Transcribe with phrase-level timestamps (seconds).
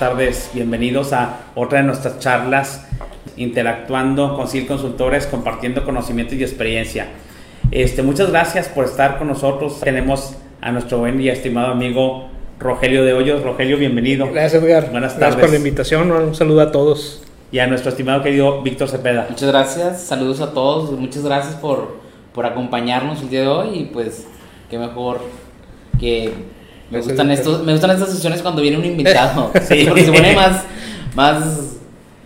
[0.00, 0.50] tardes.
[0.54, 2.86] Bienvenidos a otra de nuestras charlas
[3.36, 7.08] interactuando con CIL Consultores, compartiendo conocimientos y experiencia.
[7.70, 9.78] Este, muchas gracias por estar con nosotros.
[9.80, 13.42] Tenemos a nuestro buen y estimado amigo Rogelio de Hoyos.
[13.42, 14.26] Rogelio, bienvenido.
[14.32, 14.90] Gracias, Edgar.
[14.90, 15.36] Buenas tardes.
[15.36, 16.10] Gracias por la invitación.
[16.10, 17.22] Un saludo a todos.
[17.52, 19.26] Y a nuestro estimado querido Víctor Cepeda.
[19.28, 21.96] Muchas gracias, saludos a todos, muchas gracias por,
[22.32, 24.26] por acompañarnos el día de hoy y pues
[24.70, 25.20] qué mejor
[25.98, 26.32] que
[26.90, 30.34] me gustan estos, me gustan estas sesiones cuando viene un invitado, sí, porque se pone
[30.34, 30.64] más,
[31.14, 31.78] más,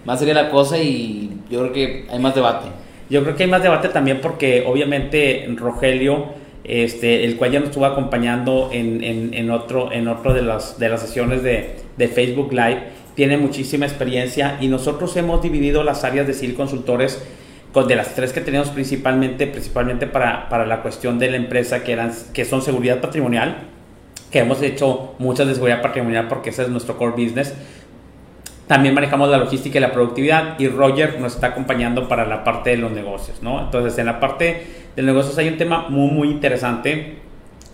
[0.04, 2.68] más seria la cosa y yo creo que hay más debate.
[3.10, 6.26] Yo creo que hay más debate también porque obviamente Rogelio,
[6.64, 10.78] este, el cual ya nos estuvo acompañando en, en, en otro, en otro de las,
[10.78, 12.82] de las sesiones de, de Facebook Live,
[13.14, 17.22] tiene muchísima experiencia y nosotros hemos dividido las áreas de CIL Consultores
[17.72, 21.82] con de las tres que tenemos principalmente, principalmente para, para la cuestión de la empresa
[21.82, 23.56] que, eran, que son seguridad patrimonial,
[24.34, 27.54] que hemos hecho muchas de seguridad patrimonial porque ese es nuestro core business.
[28.66, 32.70] También manejamos la logística y la productividad y Roger nos está acompañando para la parte
[32.70, 33.60] de los negocios, ¿no?
[33.60, 37.18] Entonces, en la parte de negocios hay un tema muy, muy interesante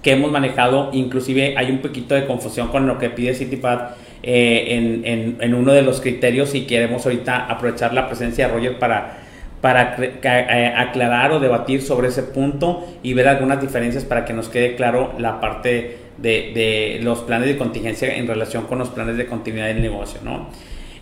[0.03, 4.67] que hemos manejado, inclusive hay un poquito de confusión con lo que pide CityPad eh,
[4.69, 8.79] en, en, en, uno de los criterios y queremos ahorita aprovechar la presencia de Roger
[8.79, 9.17] para,
[9.63, 14.51] para eh, aclarar o debatir sobre ese punto y ver algunas diferencias para que nos
[14.51, 19.17] quede claro la parte de, de los planes de contingencia en relación con los planes
[19.17, 20.49] de continuidad del negocio, ¿no?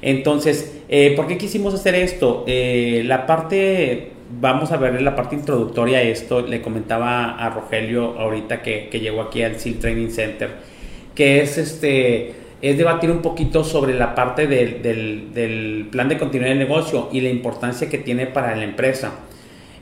[0.00, 2.44] Entonces, eh, ¿por qué quisimos hacer esto?
[2.46, 8.18] Eh, la parte, vamos a ver la parte introductoria a esto, le comentaba a Rogelio
[8.18, 10.50] ahorita que, que llegó aquí al SEAL Training Center,
[11.14, 16.18] que es este es debatir un poquito sobre la parte del, del, del, plan de
[16.18, 19.12] continuidad del negocio y la importancia que tiene para la empresa.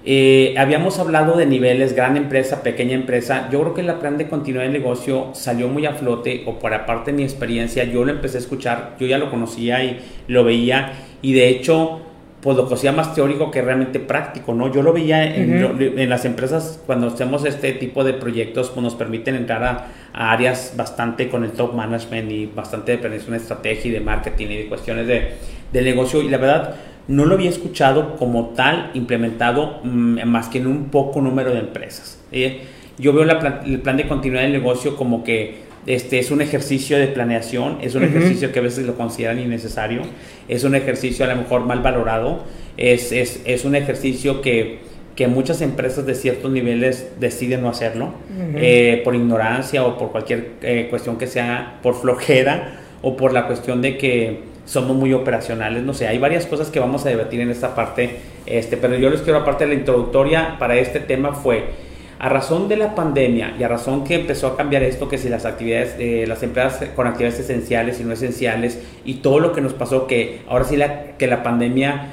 [0.09, 3.49] Eh, habíamos hablado de niveles, gran empresa, pequeña empresa.
[3.51, 6.73] Yo creo que el plan de continuidad del negocio salió muy a flote, o por
[6.73, 10.45] aparte de mi experiencia, yo lo empecé a escuchar, yo ya lo conocía y lo
[10.45, 12.03] veía, y de hecho,
[12.41, 14.73] pues lo conocía más teórico que realmente práctico, ¿no?
[14.73, 15.99] Yo lo veía en, uh -huh.
[15.99, 20.31] en las empresas, cuando hacemos este tipo de proyectos, pues nos permiten entrar a, a
[20.31, 24.47] áreas bastante con el top management y bastante de planeación de estrategia y de marketing
[24.51, 25.33] y de cuestiones de,
[25.73, 26.77] de negocio, y la verdad,
[27.09, 31.61] no lo había escuchado como tal implementado mmm, más que en un poco número de
[31.61, 32.19] empresas.
[32.33, 32.61] ¿eh?
[32.99, 36.41] Yo veo la plan, el plan de continuidad del negocio como que este es un
[36.41, 38.09] ejercicio de planeación, es un uh -huh.
[38.09, 40.03] ejercicio que a veces lo consideran innecesario,
[40.49, 42.43] es un ejercicio a lo mejor mal valorado,
[42.77, 44.79] es, es, es un ejercicio que,
[45.15, 48.55] que muchas empresas de ciertos niveles deciden no hacerlo uh -huh.
[48.57, 53.47] eh, por ignorancia o por cualquier eh, cuestión que sea, por flojera o por la
[53.47, 57.41] cuestión de que somos muy operacionales, no sé, hay varias cosas que vamos a debatir
[57.41, 61.33] en esta parte, este, pero yo les quiero aparte de la introductoria para este tema
[61.33, 61.87] fue
[62.19, 65.29] a razón de la pandemia y a razón que empezó a cambiar esto, que si
[65.29, 69.61] las actividades, eh, las empresas con actividades esenciales y no esenciales y todo lo que
[69.61, 72.13] nos pasó, que ahora sí la, que la pandemia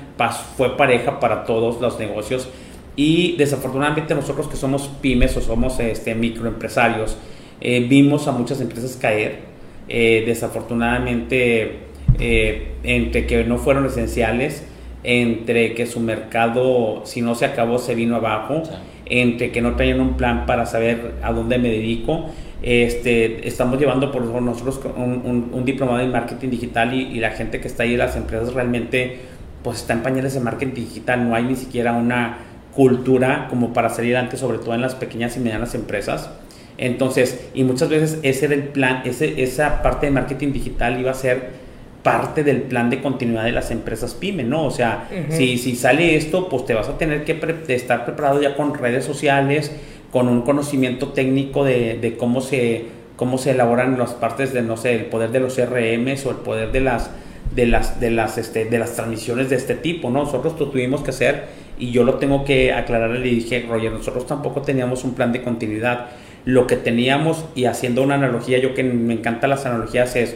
[0.58, 2.50] fue pareja para todos los negocios
[2.96, 7.18] y desafortunadamente nosotros que somos pymes o somos este, microempresarios,
[7.62, 9.40] eh, vimos a muchas empresas caer,
[9.88, 14.66] eh, desafortunadamente eh, entre que no fueron esenciales,
[15.04, 18.72] entre que su mercado, si no se acabó, se vino abajo, sí.
[19.06, 22.30] entre que no traían un plan para saber a dónde me dedico.
[22.62, 27.32] Este, estamos llevando por nosotros un, un, un diplomado en marketing digital y, y, la
[27.32, 29.18] gente que está ahí, las empresas realmente,
[29.64, 32.38] pues está en pañales de marketing digital, no hay ni siquiera una
[32.74, 36.30] cultura como para salir adelante, sobre todo en las pequeñas y medianas empresas.
[36.78, 41.12] Entonces, y muchas veces ese era el plan, ese, esa parte de marketing digital iba
[41.12, 41.63] a ser
[42.04, 44.66] parte del plan de continuidad de las empresas pyme, ¿no?
[44.66, 45.38] O sea, uh -huh.
[45.38, 48.74] si, si sale esto, pues te vas a tener que pre estar preparado ya con
[48.74, 49.72] redes sociales,
[50.12, 54.78] con un conocimiento técnico de, de, cómo, se, cómo se elaboran las partes de, no
[54.78, 57.10] sé, el poder de los CRMs o el poder de las,
[57.56, 60.24] de las, de las, este, de las transmisiones de este tipo, ¿no?
[60.24, 61.46] Nosotros lo tuvimos que hacer
[61.80, 65.42] y yo lo tengo que aclarar, le dije, Roger, nosotros tampoco teníamos un plan de
[65.42, 66.08] continuidad.
[66.46, 70.36] Lo que teníamos, y haciendo una analogía, yo que me encantan las analogías, es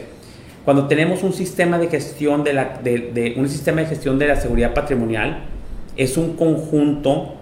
[0.68, 4.28] cuando tenemos un sistema de gestión de, la, de, de, un sistema de gestión de
[4.28, 5.44] la seguridad patrimonial
[5.96, 7.36] es un conjunto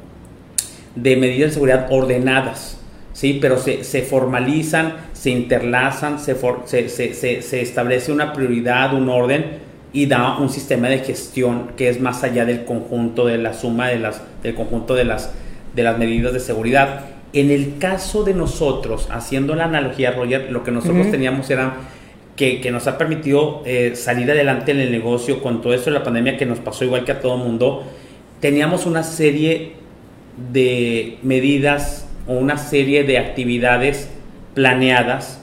[0.95, 2.79] de medidas de seguridad ordenadas
[3.13, 8.95] sí pero se, se formalizan se interlazan se, for, se, se, se, establece una prioridad
[8.95, 9.59] un orden
[9.93, 13.89] y da un sistema de gestión que es más allá del conjunto de la suma
[13.89, 15.33] de las del conjunto de las
[15.75, 20.63] de las medidas de seguridad en el caso de nosotros haciendo la analogía Roger lo
[20.63, 21.11] que nosotros uh -huh.
[21.11, 21.75] teníamos era
[22.37, 25.99] que, que, nos ha permitido eh, salir adelante en el negocio con todo esto de
[25.99, 27.85] la pandemia que nos pasó igual que a todo mundo,
[28.41, 29.73] teníamos una serie
[30.53, 34.11] de medidas o una serie de actividades
[34.55, 35.41] planeadas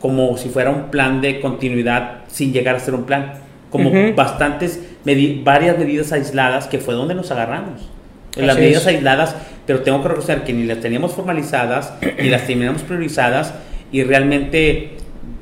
[0.00, 3.34] como si fuera un plan de continuidad sin llegar a ser un plan.
[3.70, 4.80] Como bastantes,
[5.42, 7.88] varias medidas aisladas que fue donde nos agarramos.
[8.36, 9.34] Las medidas aisladas,
[9.66, 13.52] pero tengo que reconocer que ni las teníamos formalizadas, ni las teníamos priorizadas,
[13.90, 14.97] y realmente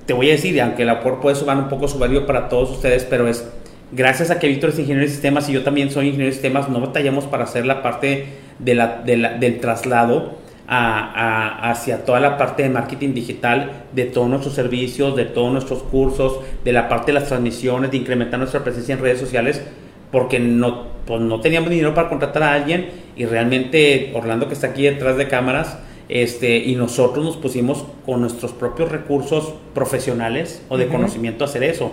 [0.06, 2.70] te voy a decir, aunque el aporte puede sumar un poco su valor para todos
[2.70, 3.46] ustedes, pero es
[3.92, 6.68] gracias a que Víctor es ingeniero de sistemas y yo también soy ingeniero de sistemas,
[6.68, 8.26] no batallamos para hacer la parte
[8.58, 10.38] de la, del traslado
[10.68, 15.82] a, hacia toda la parte de marketing digital, de todos nuestros servicios, de todos nuestros
[15.82, 19.62] cursos, de la parte de las transmisiones, de incrementar nuestra presencia en redes sociales,
[20.10, 24.68] porque no, pues no teníamos dinero para contratar a alguien y realmente Orlando que está
[24.68, 30.78] aquí detrás de cámaras, este, y nosotros nos pusimos con nuestros propios recursos profesionales o
[30.78, 31.92] de conocimiento a hacer eso.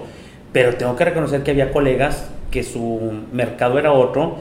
[0.52, 4.36] Pero tengo que reconocer que había colegas que su mercado era otro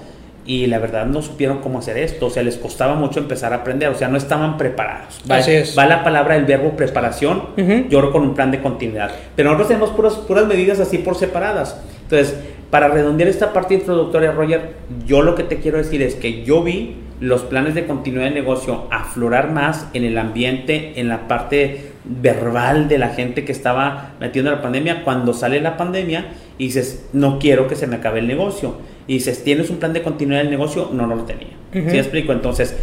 [0.44, 3.56] y la verdad no supieron cómo hacer esto, o sea, les costaba mucho empezar a
[3.56, 5.20] aprender, o sea, no estaban preparados.
[5.30, 5.78] Va, Así es.
[5.78, 7.42] va la palabra el verbo preparación,
[7.88, 11.80] yo con un plan de continuidad, pero nosotros tenemos puras, puras medidas así por separadas.
[12.02, 12.36] Entonces,
[12.70, 14.74] para redondear esta parte introductoria, Roger,
[15.06, 18.34] yo lo que te quiero decir es que yo vi los planes de continuidad de
[18.34, 24.14] negocio aflorar más en el ambiente, en la parte verbal de la gente que estaba
[24.18, 28.18] metiendo la pandemia, cuando sale la pandemia y dices, no quiero que se me acabe
[28.18, 28.74] el negocio.
[29.06, 30.90] Y dices, ¿tienes un plan de continuidad del negocio?
[30.92, 31.52] No, no lo tenía.
[31.72, 32.32] ¿Sí explico?
[32.32, 32.76] Entonces,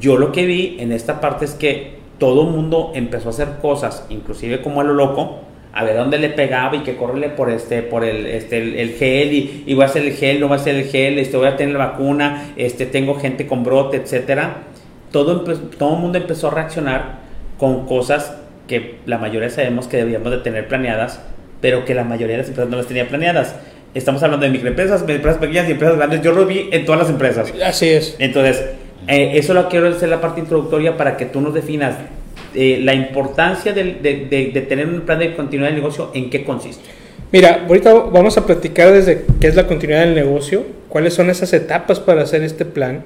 [0.00, 3.58] yo lo que vi en esta parte es que todo el mundo empezó a hacer
[3.62, 5.42] cosas, inclusive como a lo loco,
[5.76, 9.32] a ver dónde le pegaba y que correle por este por el este el, gel
[9.32, 11.46] y, y, voy a hacer el gel no va a ser el gel este voy
[11.46, 14.62] a tener la vacuna este tengo gente con brote etcétera
[15.12, 17.18] todo todo el mundo empezó a reaccionar
[17.58, 18.36] con cosas
[18.66, 21.20] que la mayoría sabemos que debíamos de tener planeadas
[21.60, 23.54] pero que la mayoría de las empresas no las tenía planeadas.
[23.94, 26.22] Estamos hablando de microempresas empresas pequeñas y empresas grandes.
[26.22, 27.52] Yo lo vi en todas las empresas.
[27.64, 28.16] Así es.
[28.18, 28.64] Entonces
[29.08, 31.96] eh, eso lo quiero hacer la parte introductoria para que tú nos definas
[32.56, 33.84] eh, la importancia de,
[34.68, 36.82] tener un plan de continuidad del negocio, ¿en qué consiste?
[37.30, 41.52] Mira, ahorita vamos a platicar desde qué es la continuidad del negocio, cuáles son esas
[41.52, 43.02] etapas para hacer este plan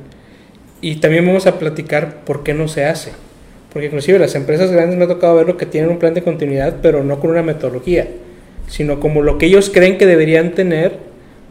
[0.81, 3.11] y también vamos a platicar por qué no se hace.
[3.73, 6.23] Porque inclusive las empresas grandes me ha tocado ver lo que tienen un plan de
[6.23, 8.07] continuidad, pero no con una metodología,
[8.69, 10.93] sino como lo que ellos creen que deberían tener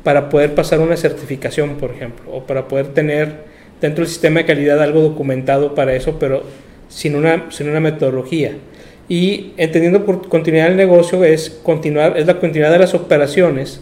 [0.04, 3.50] para poder pasar una certificación, por ejemplo, o para poder tener
[3.82, 6.44] dentro del sistema de calidad algo documentado para eso, pero
[6.90, 8.54] sin una, sin una metodología.
[9.08, 13.82] Y entendiendo por continuidad del negocio es, continuar, es la continuidad de las operaciones,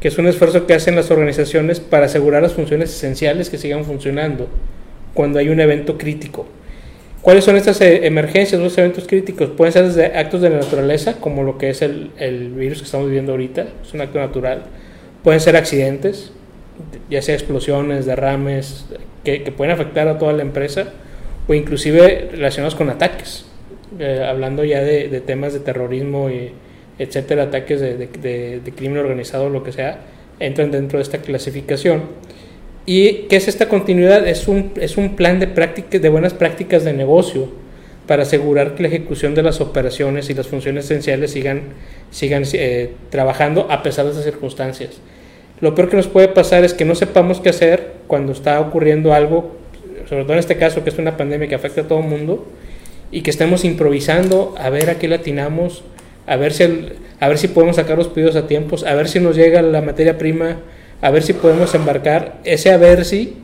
[0.00, 3.84] que es un esfuerzo que hacen las organizaciones para asegurar las funciones esenciales que sigan
[3.84, 4.48] funcionando
[5.14, 6.46] cuando hay un evento crítico.
[7.20, 9.50] ¿Cuáles son estas eh, emergencias, los eventos críticos?
[9.50, 12.84] Pueden ser desde actos de la naturaleza, como lo que es el, el virus que
[12.84, 14.62] estamos viviendo ahorita, es un acto natural.
[15.22, 16.32] Pueden ser accidentes,
[17.10, 18.86] ya sea explosiones, derrames,
[19.22, 20.92] que, que pueden afectar a toda la empresa
[21.50, 23.44] o inclusive relacionados con ataques,
[23.98, 26.52] eh, hablando ya de, temas de terrorismo y
[26.96, 29.98] etcétera, ataques de, crimen organizado, lo que sea,
[30.38, 32.02] entran dentro de esta clasificación.
[32.86, 34.28] ¿Y qué es esta continuidad?
[34.28, 37.48] Es un, es un plan de, prácticas, de buenas prácticas de negocio
[38.06, 41.62] para asegurar que la ejecución de las operaciones y las funciones esenciales sigan,
[42.12, 45.00] sigan eh, trabajando a pesar de esas circunstancias.
[45.60, 49.12] Lo peor que nos puede pasar es que no sepamos qué hacer cuando está ocurriendo
[49.12, 49.58] algo
[50.10, 52.46] sobre todo en este caso que es una pandemia que afecta a todo el mundo,
[53.12, 55.84] y que estemos improvisando a ver a qué latinamos,
[56.26, 56.64] a ver si,
[57.18, 59.82] a ver si podemos sacar los pedidos a tiempos, a ver si nos llega la
[59.82, 60.58] materia prima,
[61.00, 62.38] a ver si podemos embarcar.
[62.44, 63.36] Ese a ver si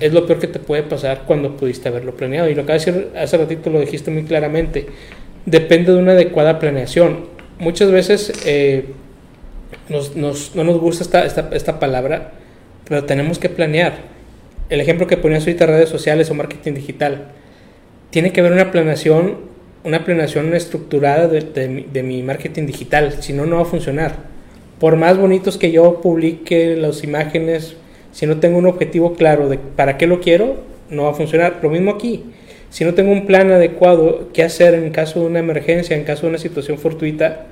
[0.00, 2.48] es lo peor que te puede pasar cuando pudiste haberlo planeado.
[2.48, 4.86] Y lo que decir hace ratito lo dijiste muy claramente,
[5.44, 7.26] depende de una adecuada planeación.
[7.58, 8.86] Muchas veces eh,
[9.88, 12.32] nos, nos, no nos gusta esta, esta, esta palabra,
[12.88, 14.15] pero tenemos que planear
[14.68, 17.28] el ejemplo que ponías ahorita, redes sociales o marketing digital,
[18.10, 19.36] tiene que haber una planeación,
[19.84, 24.16] una planeación estructurada de, mi marketing digital, si no, no va a funcionar.
[24.80, 27.76] Por más bonitos que yo publique las imágenes,
[28.12, 30.56] si no tengo un objetivo claro de para qué lo quiero,
[30.90, 31.60] no va a funcionar.
[31.62, 32.24] Lo mismo aquí.
[32.70, 36.22] Si no tengo un plan adecuado, qué hacer en caso de una emergencia, en caso
[36.22, 37.46] de una situación fortuita,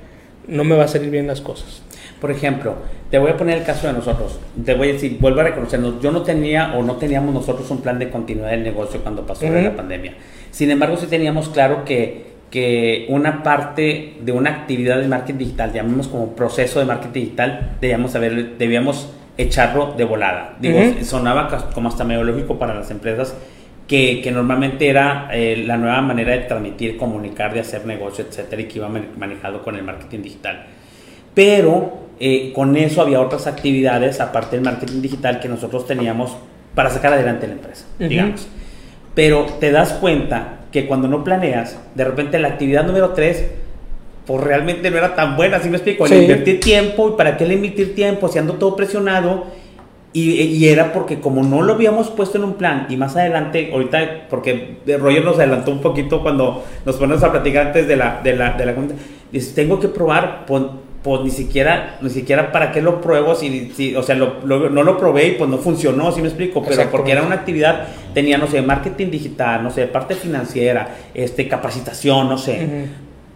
[0.47, 1.81] no me va a salir bien las cosas.
[2.19, 2.75] Por ejemplo,
[3.11, 4.39] te voy a poner el caso de nosotros.
[4.63, 7.81] Te voy a decir, vuelvo a reconocernos, yo no tenía o no teníamos nosotros un
[7.81, 10.13] plan de continuidad del negocio cuando pasó la pandemia.
[10.51, 15.73] Sin embargo, sí teníamos claro que, que una parte de una actividad de marketing digital,
[15.73, 20.55] llamamos como proceso de marketing digital, debíamos, saber, debíamos echarlo de volada.
[20.59, 23.35] Digo, sonaba como hasta medio lógico para las empresas
[23.87, 28.61] que, que normalmente era eh, la nueva manera de transmitir, comunicar, de hacer negocio, etcétera,
[28.61, 30.65] y que iba manejado con el marketing digital.
[31.33, 36.35] Pero eh, con eso había otras actividades, aparte del marketing digital, que nosotros teníamos
[36.73, 38.47] para sacar adelante la empresa, digamos.
[39.13, 43.45] Pero te das cuenta que cuando no planeas, de repente la actividad número 3
[44.25, 46.07] pues realmente no era tan buena, ¿sí me explico?
[46.07, 46.15] Sí.
[46.15, 49.45] Le invertí tiempo, ¿y para qué le invertir tiempo si ando todo presionado?
[50.13, 53.69] Y, y era porque como no lo habíamos puesto en un plan, y más adelante,
[53.71, 58.21] ahorita, porque Roger nos adelantó un poquito cuando nos ponemos a platicar antes de la,
[58.23, 58.73] de la, de la
[59.31, 60.63] dice, tengo que probar, pues,
[61.05, 64.69] pues ni siquiera, ni siquiera para qué lo pruebo, si, si o sea, lo- lo-
[64.71, 66.61] no lo probé y pues no funcionó, ¿sí me explico?
[66.63, 71.47] Pero porque era una actividad, tenía, no sé, marketing digital, no sé, parte financiera, este,
[71.47, 72.87] capacitación, no sé.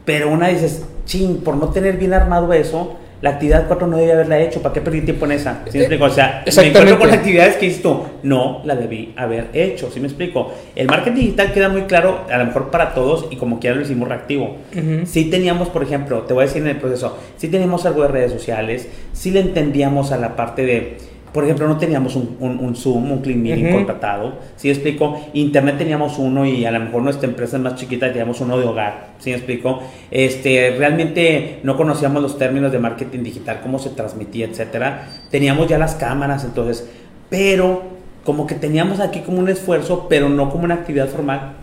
[0.03, 4.13] Pero una dices, ching, por no tener bien armado eso, la actividad 4 no debía
[4.13, 4.61] haberla hecho.
[4.61, 5.61] ¿Para qué perdí tiempo en esa?
[5.69, 6.05] ¿Sí me Eh, explico?
[6.05, 9.89] O sea, me encuentro con actividades que dices tú, no la debí haber hecho.
[9.91, 10.53] ¿Sí me explico?
[10.75, 13.81] El marketing digital queda muy claro, a lo mejor para todos, y como quiera lo
[13.81, 14.57] hicimos reactivo.
[14.73, 15.05] Ujú.
[15.05, 18.07] Sí teníamos, por ejemplo, te voy a decir en el proceso, sí teníamos algo de
[18.09, 20.97] redes sociales, sí le entendíamos a la parte de,
[21.33, 23.75] por ejemplo, no teníamos un, un, un Zoom, un Clean Meeting Ujú.
[23.77, 25.21] contratado, ¿sí explico?
[25.33, 28.65] Internet teníamos uno y a lo mejor nuestra empresa es más chiquita teníamos uno de
[28.65, 29.81] hogar, ¿sí explico?
[30.09, 35.07] Este, realmente no conocíamos los términos de marketing digital, cómo se transmitía, etcétera.
[35.29, 36.89] Teníamos ya las cámaras, entonces,
[37.29, 37.83] pero
[38.23, 41.53] como que teníamos aquí como un esfuerzo, pero no como una actividad formal,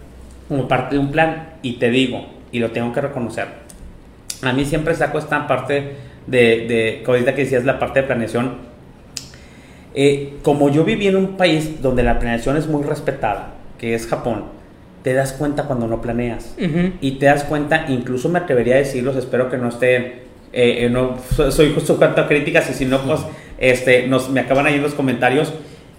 [0.48, 1.50] como parte de un plan.
[1.62, 3.46] Y te digo, y lo tengo que reconocer,
[4.42, 5.94] a mí siempre saco esta parte
[6.26, 8.75] de, de ahorita que decías, la parte de planeación.
[9.98, 14.06] Eh, como yo viví en un país donde la planeación es muy respetada, que es
[14.06, 14.44] Japón,
[15.02, 16.54] te das cuenta cuando no planeas.
[16.58, 16.92] Ujú.
[17.00, 20.88] Y te das cuenta, incluso me atrevería a decirlos, espero que no esté, eh, eh,
[20.90, 23.20] no so- soy justo cuanto a críticas y si no, pues
[23.58, 25.52] este, nos, me acaban ahí en los comentarios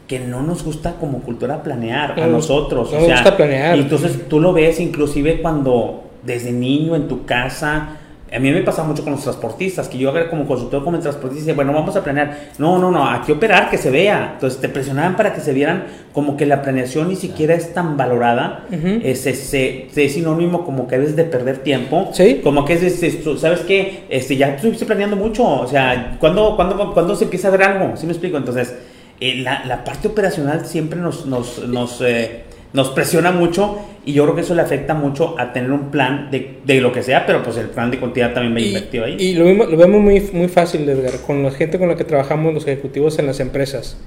[0.07, 2.91] que no nos gusta como cultura planear a No nos- nosotros.
[2.91, 3.77] no o nos gusta planear.
[3.77, 7.96] y entonces tú lo ves inclusive cuando desde niño en tu casa,
[8.33, 11.41] a mí me pasa mucho con los transportistas, que yo como consultor como el transportista,
[11.45, 12.37] dice, bueno, vamos a planear.
[12.57, 14.31] No, no, no, aquí operar, que se vea.
[14.33, 17.95] Entonces te presionaban para que se vieran como que la planeación ni siquiera es tan
[17.97, 18.65] valorada.
[18.69, 18.99] Ujú.
[19.03, 22.09] es, es, es- es sinónimo como que debes de perder tiempo.
[22.13, 22.41] Sí.
[22.43, 22.99] Como que es,
[23.39, 24.03] ¿sabes qué?
[24.09, 25.45] Este, ya estuviste planeando mucho.
[25.47, 27.95] O sea, ¿cuándo, cuándo, cuándo se empieza a ver algo?
[27.95, 28.37] ¿Sí me explico?
[28.37, 28.75] Entonces,
[29.19, 32.43] eh, la, la parte operacional siempre nos, nos, nos, eh,
[32.73, 33.77] nos presiona mucho
[34.07, 36.93] y yo creo que eso le afecta mucho a tener un plan de, de lo
[36.93, 39.17] que sea, pero pues el plan de continuidad también me Y, invertido ahí.
[39.19, 42.05] y lo, vemos, lo vemos muy, muy fácil, Edgar, con la gente con la que
[42.05, 43.97] trabajamos, los ejecutivos en las empresas.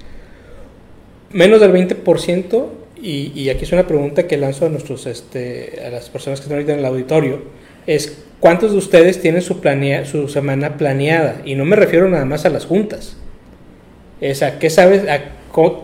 [1.32, 2.66] Menos del 20%,
[3.02, 6.44] y, y aquí es una pregunta que lanzo a, nuestros, este, a las personas que
[6.44, 7.42] están ahorita en el auditorio,
[7.86, 11.42] es ¿cuántos de ustedes tienen su, planea, su semana planeada?
[11.44, 13.18] Y no me refiero nada más a las juntas.
[14.22, 15.20] Es a qué sabes, a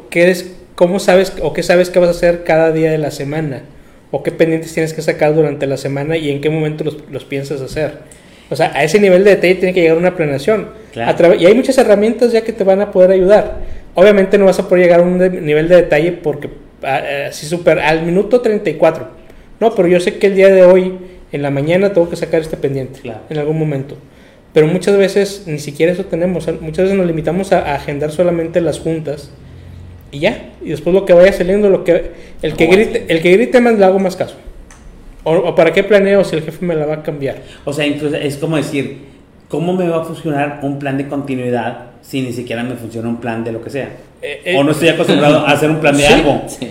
[0.09, 3.11] qué es, cómo sabes o qué sabes que vas a hacer cada día de la
[3.11, 3.63] semana,
[4.11, 7.25] o qué pendientes tienes que sacar durante la semana y en qué momento los, los
[7.25, 7.99] piensas hacer.
[8.51, 10.69] O sea, a ese nivel de detalle tiene que llegar una planeación.
[10.93, 11.35] Claro.
[11.35, 13.57] Y hay muchas herramientas ya que te van a poder ayudar.
[13.95, 16.49] Obviamente no vas a poder llegar a un de- nivel de detalle porque
[16.85, 19.09] ah, así super al minuto 34.
[19.59, 20.97] No, pero yo sé que el día de hoy,
[21.33, 23.21] en la mañana, tengo que sacar este pendiente Claro.
[23.31, 23.97] en algún momento.
[24.53, 26.47] Pero muchas veces ni siquiera eso tenemos.
[26.61, 29.31] Muchas veces nos limitamos a, a agendar solamente las juntas
[30.13, 30.51] y ya.
[30.65, 32.11] Y después lo que vaya saliendo, lo que
[32.43, 34.37] el que grite, el que grite más le hago más caso.
[35.25, 37.37] O, o para qué planeo si el jefe me la va a cambiar.
[37.65, 38.99] O sea, incluso es como decir,
[39.49, 43.17] ¿cómo me va a funcionar un plan de continuidad si ni siquiera me funciona un
[43.17, 43.91] plan de lo que sea?
[44.23, 46.13] Eh, eh, o no estoy acostumbrado a hacer un plan de Sí.
[46.13, 46.43] algo.
[46.47, 46.69] Sí.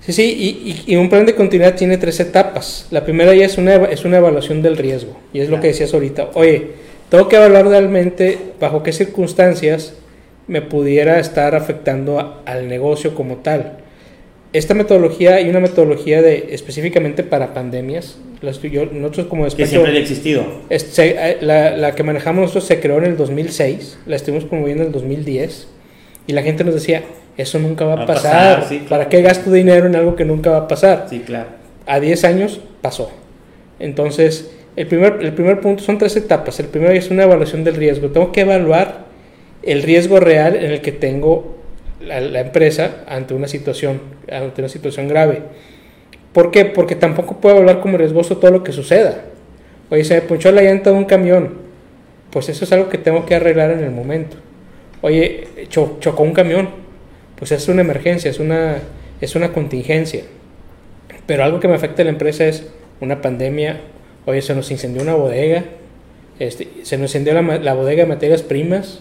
[0.00, 2.86] Sí, sí, y, y- y un plan de continuidad tiene tres etapas.
[2.92, 5.62] La primera ya es una, es una evaluación del riesgo, y es lo Claro.
[5.62, 6.28] que decías ahorita.
[6.34, 6.68] Oye,
[7.08, 9.94] tengo que evaluar realmente bajo qué circunstancias
[10.48, 13.78] me pudiera estar afectando a- al negocio como tal.
[14.52, 18.18] Esta metodología, hay una metodología de, específicamente para pandemias.
[18.42, 20.44] La estoy- yo- nosotros como Que despacho, siempre había existido.
[20.70, 24.88] eh, la, la que manejamos nosotros se creó en el 2006, la estuvimos promoviendo en
[24.88, 25.68] el 2010,
[26.26, 27.02] y la gente nos decía,
[27.36, 28.88] eso nunca va a Va a pasar, pasar, sí, claro.
[28.88, 31.06] ¿para qué gasto dinero en algo que nunca va a pasar?
[31.10, 31.48] Sí, claro.
[31.86, 33.10] A 10 años pasó.
[33.78, 36.58] Entonces, el primer, el primer punto son tres etapas.
[36.60, 38.08] El primero es una evaluación del riesgo.
[38.08, 39.05] Tengo que evaluar
[39.66, 41.56] el riesgo real en el que tengo
[42.00, 45.42] la, empresa ante una situación, ante una situación grave.
[46.32, 46.64] ¿Por qué?
[46.66, 49.22] Porque tampoco puedo hablar como riesgoso todo lo que suceda.
[49.90, 51.54] Oye, se me ponchó la llanta de un camión.
[52.30, 54.36] Pues eso es algo que tengo que arreglar en el momento.
[55.00, 56.68] Oye, cho- chocó un camión.
[57.36, 58.78] Pues es una emergencia, es una,
[59.20, 60.22] es una contingencia.
[61.26, 62.66] Pero algo que me afecta a la empresa es
[63.00, 63.80] una pandemia.
[64.26, 65.64] Oye, se nos incendió una bodega.
[66.38, 69.00] Este, se nos incendió la bodega de materias primas.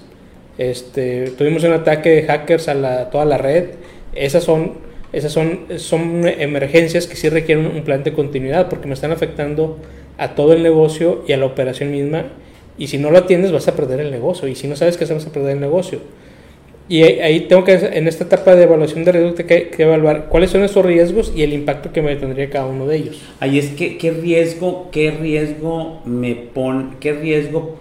[0.58, 3.72] Este, tuvimos un ataque de hackers a la, toda la red.
[4.14, 4.74] Esas son,
[5.12, 9.78] esas son, son emergencias que sí requieren un plan de continuidad porque me están afectando
[10.18, 12.26] a todo el negocio y a la operación misma.
[12.78, 14.48] Y si no lo atiendes vas a perder el negocio.
[14.48, 16.00] Y si no sabes qué hacer vas a perder el negocio.
[16.88, 20.52] Y ahí tengo que, en esta etapa de evaluación de riesgo, que, que evaluar cuáles
[20.52, 23.22] son esos riesgos y el impacto que me tendría cada uno de ellos.
[23.40, 27.80] Ahí es que, ¿qué riesgo, qué riesgo me pone, qué riesgo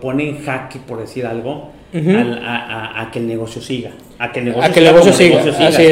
[0.00, 3.90] pone en jaque, por decir algo, a, que el negocio siga?
[4.18, 5.12] A que el negocio, que el negocio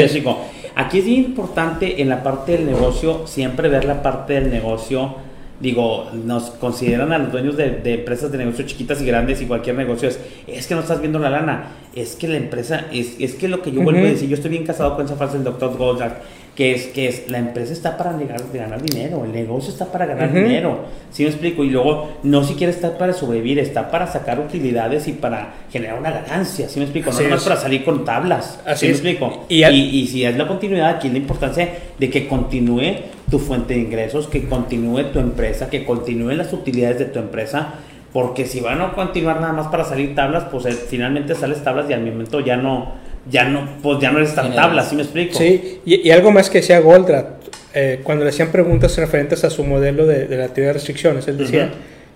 [0.08, 0.36] siga.
[0.74, 5.26] Aquí es importante en la parte del negocio, siempre ver la parte del negocio
[5.60, 9.76] digo, nos consideran a los dueños de, empresas de negocio chiquitas y grandes y cualquier
[9.76, 13.34] negocio es, es que no estás viendo la lana, es que la empresa, es, es
[13.34, 15.44] que lo que yo vuelvo a decir, yo estoy bien casado con esa frase del
[15.44, 16.16] doctor Goldberg,
[16.56, 20.06] que es que es la empresa está para ganar, ganar dinero, el negocio está para
[20.06, 21.62] ganar dinero, ¿sí me explico?
[21.62, 26.10] Y luego no siquiera está para sobrevivir, está para sacar utilidades y para generar una
[26.10, 27.10] ganancia, ¿sí me explico?
[27.12, 29.44] no es para salir con tablas, ¿sí me explico?
[29.50, 32.96] Y, y, si es la continuidad, aquí la importancia de que continúe
[33.30, 37.74] tu fuente de ingresos, que continúe tu empresa, que continúen las utilidades de tu empresa,
[38.14, 41.90] porque si van a continuar nada más para salir tablas, pues eh, finalmente sales tablas
[41.90, 45.02] y al momento ya no ya no, pues ya no eres tan tabla, ¿sí me
[45.02, 45.36] explico?
[45.36, 47.26] Sí, y, algo más que decía Goldratt,
[47.74, 51.38] eh, cuando le hacían preguntas referentes a su modelo de, la teoría de restricciones, él
[51.38, 51.70] decía,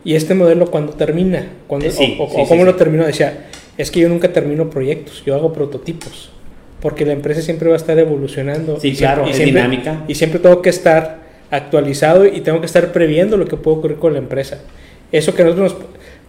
[0.04, 1.46] ¿y este modelo cuándo termina?
[1.66, 1.88] ¿Cuándo,
[2.18, 3.04] o, cómo lo terminó?
[3.04, 6.30] Decía, es que yo nunca termino proyectos, yo hago prototipos,
[6.80, 8.78] porque la empresa siempre va a estar evolucionando.
[8.80, 10.04] Sí, claro, y es dinámica.
[10.08, 13.98] Y siempre tengo que estar actualizado y tengo que estar previendo lo que puede ocurrir
[13.98, 14.58] con la empresa.
[15.12, 15.74] Eso que nosotros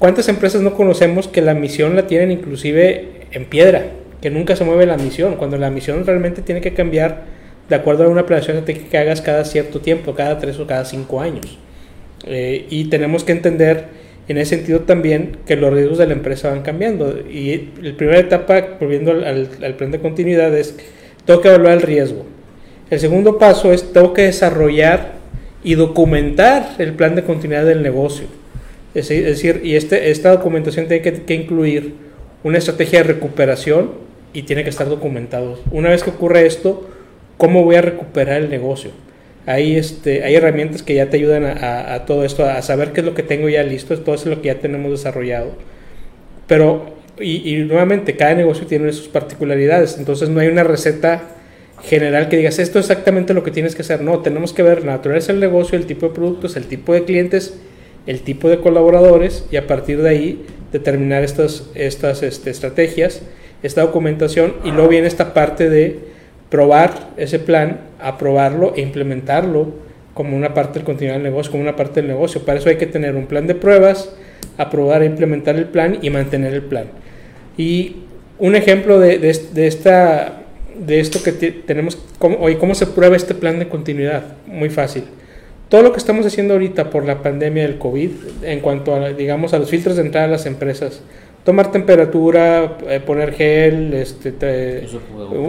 [0.01, 3.85] ¿Cuántas empresas no conocemos que la misión la tienen inclusive en piedra?
[4.21, 7.23] Que nunca se mueve la misión, cuando la misión realmente tiene que cambiar
[7.69, 11.21] de acuerdo a una planeación que hagas cada cierto tiempo, cada tres o cada cinco
[11.21, 11.57] años.
[12.25, 13.85] Eh, y tenemos que entender
[14.27, 17.17] en ese sentido también que los riesgos de la empresa van cambiando.
[17.19, 20.77] Y la primera etapa, volviendo al, plan de continuidad, es
[21.25, 22.25] tengo que evaluar el riesgo.
[22.89, 25.13] El segundo paso es tengo que desarrollar
[25.63, 28.27] y documentar el plan de continuidad del negocio.
[28.93, 31.93] Es decir, y este, esta documentación tiene que incluir
[32.43, 35.59] una estrategia de recuperación y tiene que estar documentado.
[35.71, 36.89] Una vez que ocurre esto,
[37.37, 38.91] ¿cómo voy a recuperar el negocio?
[39.45, 43.05] Hay, este, hay herramientas que ya te ayudan a, todo esto, a saber qué es
[43.05, 45.51] lo que tengo ya listo, todo es lo que ya tenemos desarrollado.
[46.47, 51.23] Pero, y, nuevamente, cada negocio tiene sus particularidades, entonces no hay una receta
[51.83, 54.01] general que digas esto es exactamente lo que tienes que hacer.
[54.01, 57.03] No, tenemos que ver la naturaleza del negocio, el tipo de productos, el tipo de
[57.05, 57.55] clientes,
[58.05, 63.23] el tipo de colaboradores y a partir de ahí determinar estas, estas este, estrategias
[63.63, 65.99] esta documentación y luego viene esta parte de
[66.49, 69.73] probar ese plan, aprobarlo e implementarlo
[70.13, 72.43] como una parte del continuidad del negocio, como una parte del negocio.
[72.43, 74.13] Para eso hay que tener un plan de pruebas,
[74.57, 76.87] aprobar e implementar el plan y mantener el plan.
[77.57, 77.95] Y
[78.37, 80.41] un ejemplo de, de, esta,
[80.77, 84.23] de esto que tenemos, hoy, ¿cómo se prueba este plan de continuidad?
[84.47, 85.03] Muy fácil.
[85.69, 88.11] Todo lo que estamos haciendo ahorita por la pandemia del COVID,
[88.43, 91.01] en cuanto a, digamos, a los filtros de entrada a las empresas,
[91.43, 94.87] tomar temperatura, eh, poner gel, este,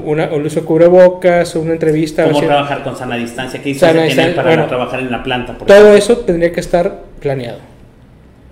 [0.04, 2.24] una, un uso de cubrebocas, una entrevista.
[2.24, 3.62] ¿Cómo trabajar con sana distancia?
[3.62, 5.56] ¿Qué sana distancia, para trabajar en la planta?
[5.58, 7.58] todo eso tendría que estar planeado.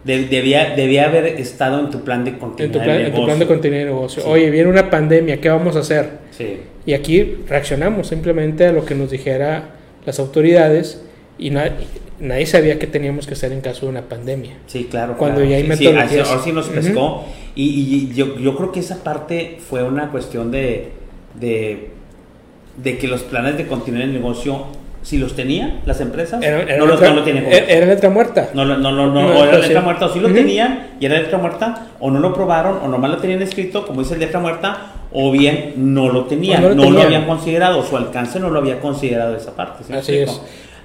[0.05, 3.91] debía, debía haber estado en tu plan de continuidad en tu plan, de continuidad de
[3.91, 4.23] negocio.
[4.27, 6.21] Oye, viene una pandemia, ¿qué vamos a hacer?
[6.31, 6.59] Sí.
[6.85, 9.71] Y aquí reaccionamos simplemente a lo que nos dijera
[10.05, 11.03] las autoridades
[11.39, 11.87] y nadie,
[12.21, 14.53] nadie sabía qué teníamos que hacer en caso de una pandemia.
[14.67, 15.17] Sí, claro.
[15.17, 16.11] Cuando ya hay metodologías.
[16.11, 17.25] Sí, ahora sí nos pescó.
[17.55, 20.93] y, y, yo, yo creo que esa parte fue una cuestión de,
[21.39, 21.91] de,
[22.77, 24.67] de que los planes de continuar el negocio
[25.03, 27.47] si los tenía las empresas, era, no, los, no, lo tenían.
[27.47, 28.51] Era, letra muerta.
[28.53, 31.39] No, no, no, no, o era letra muerta, o si lo tenían y era letra
[31.39, 35.31] muerta, o no lo probaron, o nomás lo tenían escrito, como dice letra muerta, o
[35.33, 39.57] bien no lo tenían, no lo, habían considerado, su alcance no lo había considerado esa
[39.57, 39.93] parte.
[39.95, 40.41] Así es.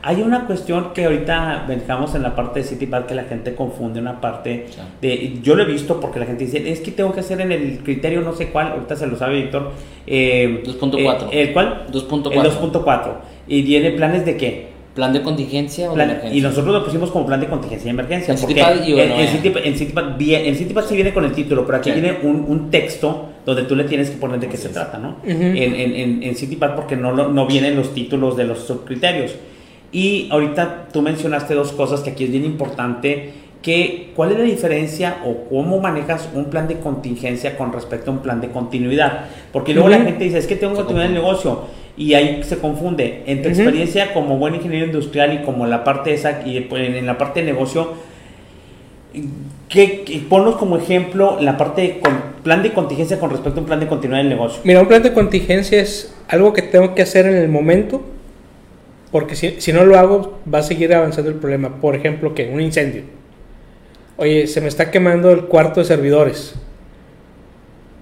[0.07, 3.55] Hay una cuestión que ahorita dejamos en la parte de City Park que la gente
[3.55, 4.67] confunde una parte
[5.01, 5.39] de...
[5.41, 7.79] Yo lo he visto porque la gente dice, es que tengo que hacer en el
[7.79, 9.71] criterio no sé cuál, ahorita se lo sabe Víctor.
[10.05, 11.29] Eh, 2.4.
[11.31, 11.87] Eh, ¿El cuál?
[11.91, 12.31] 2.4.
[12.33, 13.13] El 2.4.
[13.47, 14.67] ¿Y tiene planes de qué?
[14.93, 16.37] ¿Plan de contingencia o de emergencia?
[16.37, 18.31] Y nosotros lo pusimos como plan de contingencia y emergencia.
[18.31, 22.19] En Citipad y en, en, Citipad, en sí viene con el título, pero aquí viene
[22.21, 25.15] un, un, texto donde tú le tienes que poner de qué se trata, ¿no?
[25.25, 29.33] En, en, en Citipad porque no, no vienen los títulos de los subcriterios.
[29.95, 33.31] Y ahorita tú mencionaste dos cosas que aquí es bien importante,
[33.62, 38.15] que cuál es la diferencia o cómo manejas un plan de contingencia con respecto a
[38.15, 39.27] un plan de continuidad.
[39.53, 41.62] Porque luego la gente dice, es que tengo continuidad en el negocio
[41.95, 43.23] y ahí se confunde.
[43.25, 47.05] En tu experiencia como buen ingeniero industrial y como la parte esa y pues, en
[47.05, 47.93] la parte de negocio,
[49.69, 52.01] ¿qué, ponnos como ejemplo la parte de
[52.43, 54.60] plan de contingencia con respecto a un plan de continuidad del negocio.
[54.65, 58.03] Mira, un plan de contingencia es algo que tengo que hacer en el momento
[59.15, 61.80] porque si, no lo hago, va a seguir avanzando el problema.
[61.80, 63.04] Por ejemplo, que un incendio.
[64.17, 66.54] Oye, se me está quemando el cuarto de servidores.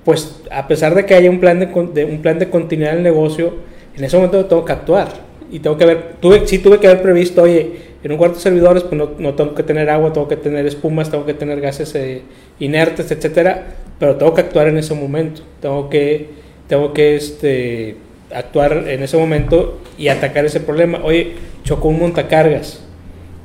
[0.03, 3.03] pues a pesar de que haya un plan de, de, un plan de continuidad del
[3.03, 3.53] negocio,
[3.95, 5.09] en ese momento tengo que actuar.
[5.51, 7.73] Y tengo que ver, tuve, sí tuve que haber previsto, oye,
[8.03, 10.65] en un cuarto de servidores pues no, no tengo que tener agua, tengo que tener
[10.65, 12.23] espumas, tengo que tener gases eh,
[12.57, 15.43] inertes, etcétera, pero tengo que actuar en ese momento.
[15.61, 16.29] Tengo que,
[16.67, 17.97] tengo que este,
[18.33, 20.99] actuar en ese momento y atacar ese problema.
[21.03, 22.83] Oye, chocó un montacargas.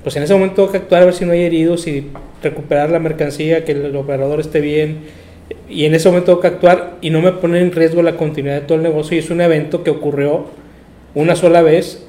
[0.02, 2.08] Pues en ese momento tengo que actuar a ver si no hay heridos y
[2.42, 5.00] recuperar la mercancía, que el operador esté bien.
[5.68, 8.60] Y en ese momento tengo que actuar y no me pone en riesgo la continuidad
[8.60, 9.16] de todo el negocio.
[9.16, 10.46] Y es un evento que ocurrió
[11.14, 12.04] una sola vez.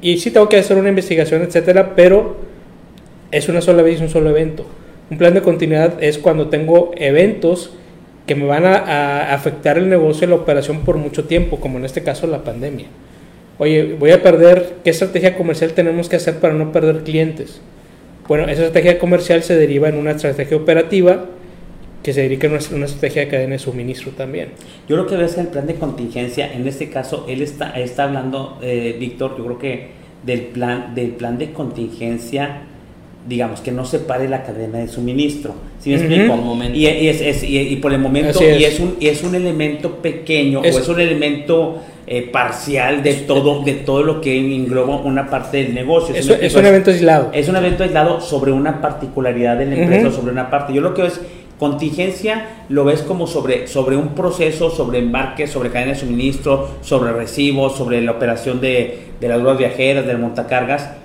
[0.00, 2.36] Y sí tengo que hacer una investigación, etcétera, pero
[3.30, 4.66] es una sola vez y un solo evento.
[5.10, 7.74] Un plan de continuidad es cuando tengo eventos
[8.26, 11.78] que me van a, a, afectar el negocio y la operación por mucho tiempo, como
[11.78, 12.86] en este caso la pandemia.
[13.58, 17.60] Oye, voy a perder, ¿qué estrategia comercial tenemos que hacer para no perder clientes?
[18.28, 21.26] Bueno, esa estrategia comercial se deriva en una estrategia operativa
[22.02, 24.48] que se dedica a una, estrategia de cadena de suministro también.
[24.88, 28.58] Yo creo que ves el plan de contingencia, en este caso, él está, está hablando,
[28.62, 29.90] eh, Víctor, yo creo que
[30.24, 32.62] del plan, del plan de contingencia
[33.28, 35.54] digamos, que no se pare la cadena de suministro.
[35.78, 36.56] ¿Sí me explico?
[36.74, 40.88] Y, es, y, por el momento, y es un, es un elemento pequeño o es
[40.88, 46.14] un elemento eh, parcial de todo, de todo lo que engloba una parte del negocio.
[46.14, 47.30] es, un evento aislado.
[47.32, 50.72] Es un evento aislado sobre una particularidad de la empresa, sobre una parte.
[50.72, 51.20] Yo lo que es
[51.58, 57.12] contingencia lo ves como sobre, sobre un proceso, sobre embarque, sobre cadena de suministro, sobre
[57.12, 61.01] recibos, sobre la operación de, de las grúas viajeras, del montacargas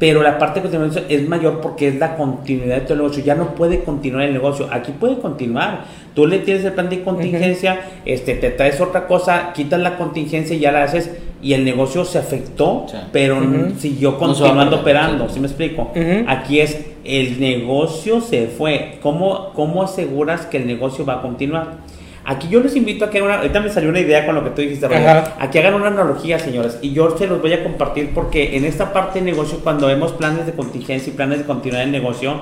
[0.00, 3.22] pero la parte de continuación es mayor porque es la continuidad de todo el negocio.
[3.22, 4.66] Ya no puede continuar el negocio.
[4.72, 5.84] Aquí puede continuar.
[6.14, 10.56] Tú le tienes el plan de contingencia, este, te traes otra cosa, quitas la contingencia
[10.56, 11.10] y ya la haces
[11.42, 13.40] y el negocio se afectó, pero
[13.78, 15.28] siguió continuando operando.
[15.28, 15.92] ¿Sí me explico?
[16.26, 18.98] Aquí es el negocio se fue.
[19.02, 21.78] ¿Cómo, ¿Cómo aseguras que el negocio va a continuar?
[22.24, 24.44] Aquí yo les invito a que hagan una, ahorita me salió una idea con lo
[24.44, 27.62] que tú dijiste, a que hagan una analogía, señores, y yo se los voy a
[27.62, 31.44] compartir porque en esta parte de negocio, cuando vemos planes de contingencia y planes de
[31.44, 32.40] continuidad del negocio,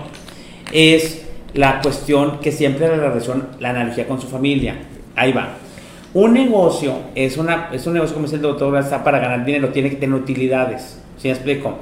[0.73, 4.77] es la cuestión que siempre la relación, la analogía con su familia.
[5.15, 5.55] Ahí va.
[6.15, 9.69] Un negocio es, una, es un negocio, como dice el doctor, está para ganar dinero,
[9.69, 11.01] tiene que tener utilidades.
[11.19, 11.79] ¿Sí me explico?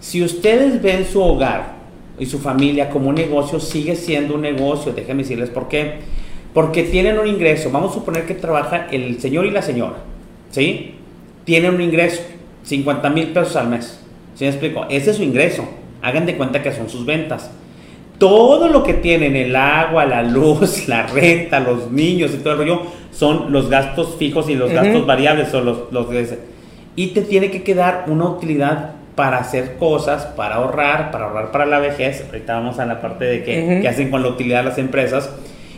[0.00, 1.74] Si ustedes ven su hogar
[2.18, 4.92] y su familia como un negocio, sigue siendo un negocio.
[4.92, 6.00] Déjenme decirles por qué
[6.52, 7.70] porque tienen un ingreso.
[7.70, 9.96] Vamos a suponer que trabaja el señor y la señora.
[10.50, 10.94] ¿Sí?
[11.44, 12.22] Tienen un ingreso,
[12.64, 14.00] 50 mil pesos al mes.
[14.34, 14.86] ¿Sí me explico?
[14.88, 15.64] Ese es su ingreso.
[16.02, 17.50] Hagan de cuenta que son sus ventas.
[18.18, 22.58] Todo lo que tienen, el agua, la luz, la renta, los niños y todo el
[22.58, 22.82] rollo,
[23.12, 25.48] son los gastos fijos y los gastos variables.
[25.48, 26.06] Son los, los,
[26.96, 31.66] y te tiene que quedar una utilidad para hacer cosas, para ahorrar, para ahorrar para
[31.66, 32.24] la vejez.
[32.26, 35.30] Ahorita vamos a la parte de que, hacen con la utilidad las empresas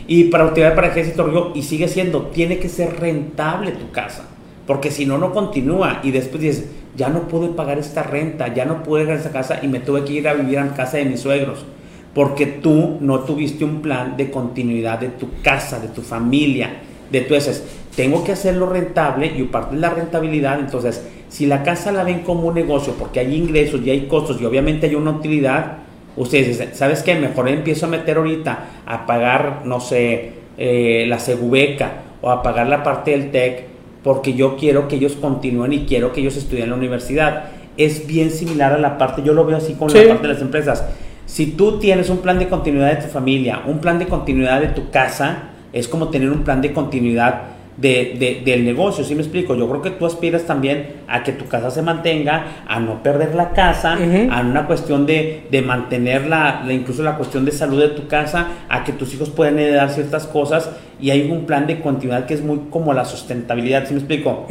[0.07, 4.25] y para utilidad para ejército y sigue siendo, tiene que ser rentable tu casa,
[4.67, 6.01] porque si no, no continúa.
[6.03, 9.59] Y después dices, ya no pude pagar esta renta, ya no pude pagar esta casa
[9.61, 11.65] y me tuve que ir a vivir a casa de mis suegros,
[12.13, 17.21] porque tú no tuviste un plan de continuidad de tu casa, de tu familia, de
[17.21, 17.63] tu dices,
[17.95, 22.19] tengo que hacerlo rentable y parte de la rentabilidad, entonces, si la casa la ven
[22.19, 25.82] como un negocio, porque hay ingresos y hay costos y obviamente hay una utilidad,
[26.15, 27.15] Ustedes dicen, ¿sabes qué?
[27.15, 32.67] Mejor empiezo a meter ahorita a pagar, no sé, eh, la segubeca o a pagar
[32.67, 33.65] la parte del TEC
[34.03, 37.45] porque yo quiero que ellos continúen y quiero que ellos estudien en la universidad.
[37.77, 40.41] Es bien similar a la parte, yo lo veo así con la parte de las
[40.41, 40.85] empresas.
[41.25, 44.67] Si tú tienes un plan de continuidad de tu familia, un plan de continuidad de
[44.67, 49.55] tu casa, es como tener un plan de continuidad de, del negocio, ¿sí me explico?
[49.55, 53.35] Yo creo que tú aspiras también a que tu casa se mantenga, a no perder
[53.35, 57.89] la casa, a una cuestión de, de mantener la, incluso la cuestión de salud de
[57.89, 61.79] tu casa, a que tus hijos puedan heredar ciertas cosas y hay un plan de
[61.81, 64.47] continuidad que es muy como la sustentabilidad, ¿sí me explico?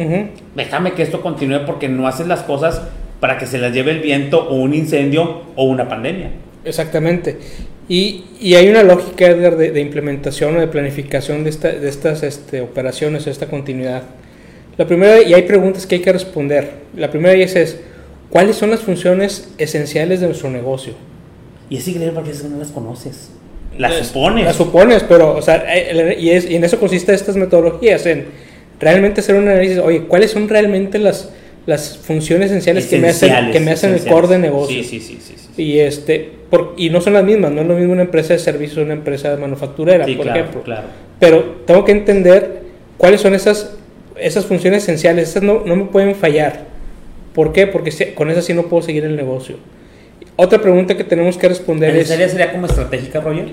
[0.54, 2.82] Déjame que esto continúe porque no haces las cosas
[3.20, 6.30] para que se las lleve el viento o un incendio o una pandemia.
[6.64, 7.38] Exactamente.
[7.88, 12.22] Y, y, hay una lógica, Edgar, de, implementación o de planificación de, esta, de estas
[12.22, 14.04] este, operaciones, esta continuidad.
[14.78, 16.70] La primera, y hay preguntas que hay que responder.
[16.96, 17.80] La primera es, es
[18.30, 20.94] ¿cuáles son las funciones esenciales de nuestro negocio?
[21.68, 23.30] Y es increíble porque no las conoces.
[23.78, 24.44] Las supones.
[24.44, 28.26] Las supones, pero, o sea, eh, y, es, y en eso consiste estas metodologías, en
[28.78, 31.30] realmente hacer un análisis, oye, ¿cuáles son realmente las,
[31.66, 34.82] las funciones esenciales, que me hacen, que me hacen el core de negocio?
[34.82, 36.32] Sí, sí, sí, sí, Y, este,
[36.76, 39.30] y no son las mismas, no es lo mismo una empresa de servicios una empresa
[39.30, 40.62] de manufacturera, por ejemplo.
[40.62, 40.88] Claro.
[41.18, 42.62] Pero tengo que entender
[42.98, 43.76] cuáles son esas,
[44.16, 46.64] esas funciones esenciales, esas no, no me pueden fallar.
[47.34, 47.66] ¿Por qué?
[47.66, 49.56] Porque con esas sí no puedo seguir el negocio.
[50.36, 52.08] Otra pregunta que tenemos que responder es...
[52.08, 53.48] sería como estratégica, Roger?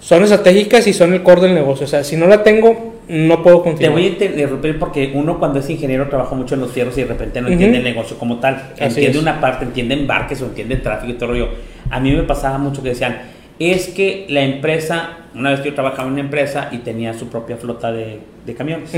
[0.00, 1.84] son estratégicas y son el core del negocio.
[1.84, 3.92] O sea, si no la tengo, no puedo Te continuar.
[3.92, 7.06] voy a interrumpir porque uno cuando es ingeniero trabaja mucho en los fierros y de
[7.06, 8.54] repente no entiende el negocio como tal.
[8.74, 9.22] Así entiende es.
[9.22, 11.48] una parte, entiende embarques o entiende tráfico y todo el rollo.
[11.90, 13.18] A mí me pasaba mucho que decían,
[13.58, 17.28] es que la empresa, una vez que yo trabajaba en una empresa y tenía su
[17.28, 18.94] propia flota de, de camiones.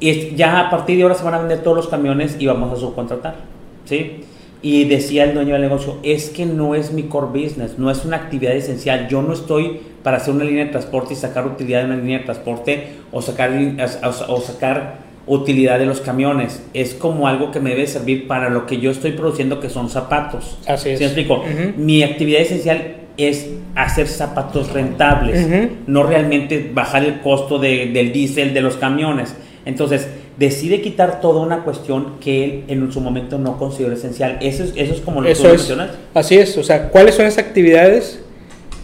[0.00, 2.72] Y ya a partir de ahora se van a vender todos los camiones y vamos
[2.72, 3.36] a subcontratar.
[3.84, 4.20] ¿Sí?
[4.62, 8.04] Y decía el dueño del negocio, es que no es mi core business, no es
[8.04, 9.08] una actividad esencial.
[9.08, 12.18] Yo no estoy para hacer una línea de transporte y sacar utilidad de una línea
[12.20, 16.62] de transporte o sacar, o, o sacar utilidad de los camiones.
[16.74, 19.88] Es como algo que me debe servir para lo que yo estoy produciendo, que son
[19.88, 20.58] zapatos.
[20.66, 20.98] Así es.
[20.98, 21.42] ¿Sí me explico?
[21.76, 25.46] Mi actividad esencial es hacer zapatos rentables,
[25.86, 29.34] no realmente bajar el costo de- del diésel de los camiones.
[29.64, 34.38] Entonces, decide quitar toda una cuestión que él en su momento no considera esencial.
[34.42, 35.54] Eso es, eso es como lo que Eso tú es.
[35.58, 35.90] mencionas.
[36.12, 36.58] Así es.
[36.58, 38.20] O sea, ¿cuáles son esas actividades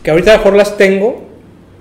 [0.04, 1.22] que ahorita mejor las tengo,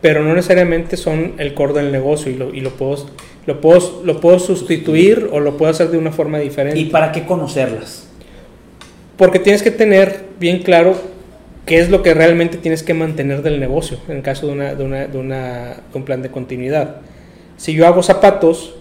[0.01, 3.05] pero no necesariamente son el core del negocio y lo, y lo, puedo,
[3.45, 6.79] lo, puedo, lo puedo sustituir o lo puedo hacer de una forma diferente?
[6.79, 8.07] ¿Y para qué conocerlas?
[9.17, 10.95] Porque tienes que tener bien claro
[11.65, 14.75] qué es lo que realmente tienes que mantener del negocio en el caso de, una,
[14.75, 16.97] de, una, de, una- de un plan de continuidad.
[17.57, 18.75] Si yo hago zapatos,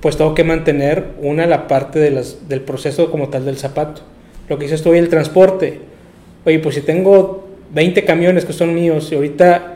[0.00, 4.02] pues tengo que mantener una la parte de las, del proceso como tal del zapato.
[4.48, 5.80] Lo que dices tú hoy, el transporte.
[6.44, 9.71] Oye, pues si tengo 20 camiones que son míos y ahorita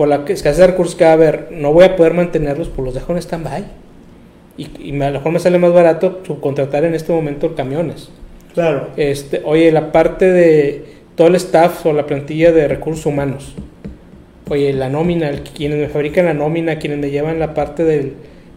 [0.00, 2.86] por la escasez de recursos que va a haber no voy a poder mantenerlos, pues
[2.86, 3.64] los dejo en stand-by.
[4.56, 8.08] Y, a lo mejor me sale más barato subcontratar en este momento camiones.
[8.54, 8.88] Claro.
[8.96, 10.86] Este, oye, la parte de
[11.16, 13.54] todo el staff o la plantilla de recursos humanos.
[14.48, 18.14] Oye, la nómina, el- quienes me fabrican la nómina, quienes me llevan la parte del-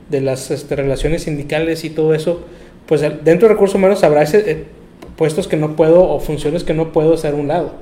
[0.10, 2.40] de las este, relaciones sindicales y todo eso,
[2.86, 4.64] pues dentro de recursos humanos habrá ese, eh,
[5.18, 7.74] puestos que no puedo o funciones que no puedo hacer a un lado,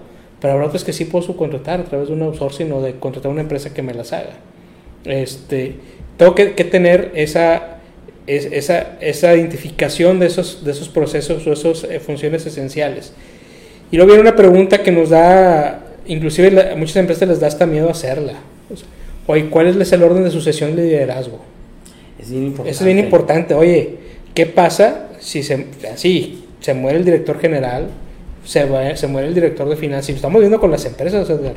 [0.42, 3.32] pero habrá otros que sí puedo subcontratar a través de un outsourcing o de contratar
[3.32, 4.34] una empresa que me las haga.
[5.06, 5.76] Este,
[6.18, 7.78] tengo que, que tener esa,
[8.28, 13.14] es- esa, esa identificación de esos, de esos procesos o esas eh, funciones esenciales.
[13.92, 17.48] Y luego viene una pregunta que nos da, inclusive la- a muchas empresas les da
[17.48, 18.34] hasta miedo hacerla.
[19.28, 21.40] Oye, ¿cuál es el orden de sucesión de liderazgo?
[22.20, 22.72] Es bien importante.
[22.72, 23.54] Eso es bien importante.
[23.54, 23.98] Oye,
[24.34, 27.88] ¿qué pasa si se, así, se muere el director general,
[28.44, 30.10] se, va- se muere el director de finanzas?
[30.10, 31.56] Y lo estamos viendo con las empresas, Edgar,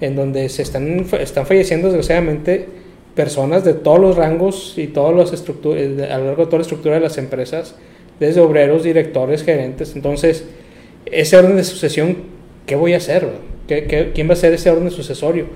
[0.00, 2.66] en donde se están, están falleciendo desgraciadamente
[3.14, 6.62] personas de todos los rangos y todas las estructuras, a lo largo de toda la
[6.62, 7.74] estructura de las empresas,
[8.20, 9.94] desde obreros, directores, gerentes.
[9.96, 10.44] Entonces,
[11.06, 12.16] ese orden de sucesión,
[12.66, 13.26] ¿qué voy a hacer?
[13.68, 15.46] ¿Qué, quién va a ser ese orden sucesorio?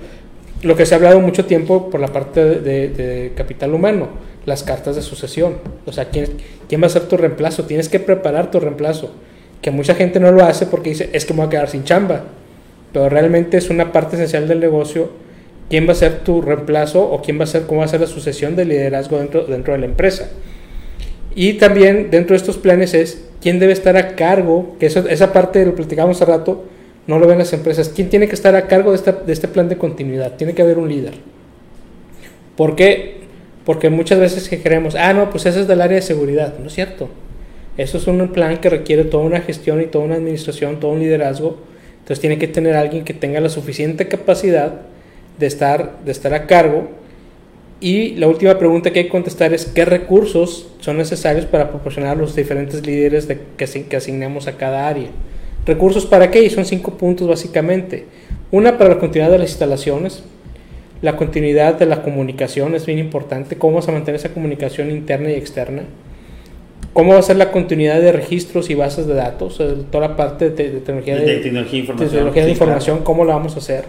[0.63, 4.09] Lo que se ha hablado mucho tiempo por la parte de, de- de capital humano,
[4.45, 5.55] las cartas de sucesión.
[5.85, 6.25] O sea, ¿quién,
[6.67, 7.65] ¿quién va a ser tu reemplazo?
[7.65, 9.11] Tienes que preparar tu reemplazo.
[9.61, 11.83] Que mucha gente no lo hace porque dice, es que me voy a quedar sin
[11.83, 12.23] chamba.
[12.93, 15.09] Pero realmente es una parte esencial del negocio.
[15.69, 18.01] ¿Quién va a ser tu reemplazo o quién va a ser, cómo va a ser
[18.01, 20.29] la sucesión de liderazgo dentro, dentro de la empresa?
[21.33, 25.31] Y también dentro de estos planes es quién debe estar a cargo, que eso, esa
[25.31, 26.65] parte lo platicamos hace rato,
[27.07, 27.87] no lo ven las empresas.
[27.95, 30.35] ¿Quién tiene que estar a cargo de, esta- de este plan de continuidad?
[30.35, 31.13] Tiene que haber un líder.
[32.57, 33.21] ¿Por qué?
[33.65, 36.55] Porque muchas veces que creemos, ah, no, pues ese es del área de seguridad.
[36.59, 37.09] No es cierto.
[37.77, 40.99] Eso es un plan que requiere toda una gestión y toda una administración, todo un
[40.99, 41.57] liderazgo.
[41.99, 44.81] Entonces tiene que tener alguien que tenga la suficiente capacidad
[45.39, 46.89] de estar, de estar a cargo.
[47.79, 52.11] Y la última pregunta que hay que contestar es qué recursos son necesarios para proporcionar
[52.11, 55.07] a los diferentes líderes de, que, que asignemos a cada área.
[55.65, 56.43] ¿Recursos para qué?
[56.43, 58.05] Y son cinco puntos básicamente.
[58.51, 60.23] Una para la continuidad de las instalaciones,
[61.01, 65.31] la continuidad de la comunicación es bien importante, cómo vamos a mantener esa comunicación interna
[65.31, 65.83] y externa,
[66.93, 70.15] cómo va a ser la continuidad de registros y bases de datos, eh, toda la
[70.15, 72.09] parte de, de tecnología De de, tecnología e información.
[72.11, 73.85] tecnología de Sí, información, cómo la vamos a hacer,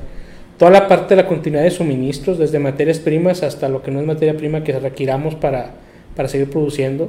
[0.58, 4.00] toda la parte de la continuidad de suministros, desde materias primas hasta lo que no
[4.00, 5.72] es materia prima que requiramos para,
[6.14, 7.08] para seguir produciendo,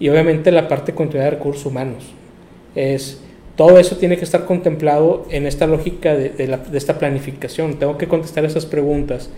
[0.00, 2.04] y obviamente la parte de continuidad de recursos humanos.
[2.74, 3.20] Es,
[3.56, 7.74] todo eso tiene que estar contemplado en esta lógica de, de la- de esta planificación.
[7.78, 9.30] Tengo que contestar esas preguntas,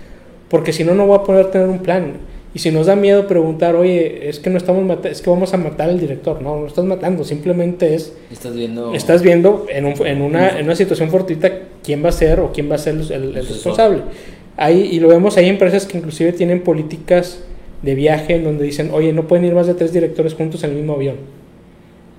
[0.48, 2.12] porque si no, no voy a poder tener un plan.
[2.56, 5.58] Y si nos da miedo preguntar, oye, es que no estamos es que vamos a
[5.58, 6.40] matar al director.
[6.40, 8.94] No, no estás matando, simplemente es Estás viendo.
[8.94, 11.50] estás viendo en, un- en una, en una situación fortuita
[11.84, 13.98] quién va a ser o quién va a ser el, el- el El responsable.
[14.56, 17.40] Hay, y lo vemos, hay empresas que inclusive tienen políticas
[17.82, 20.70] de viaje en donde dicen, oye, no pueden ir más de tres directores juntos en
[20.70, 21.16] el mismo avión.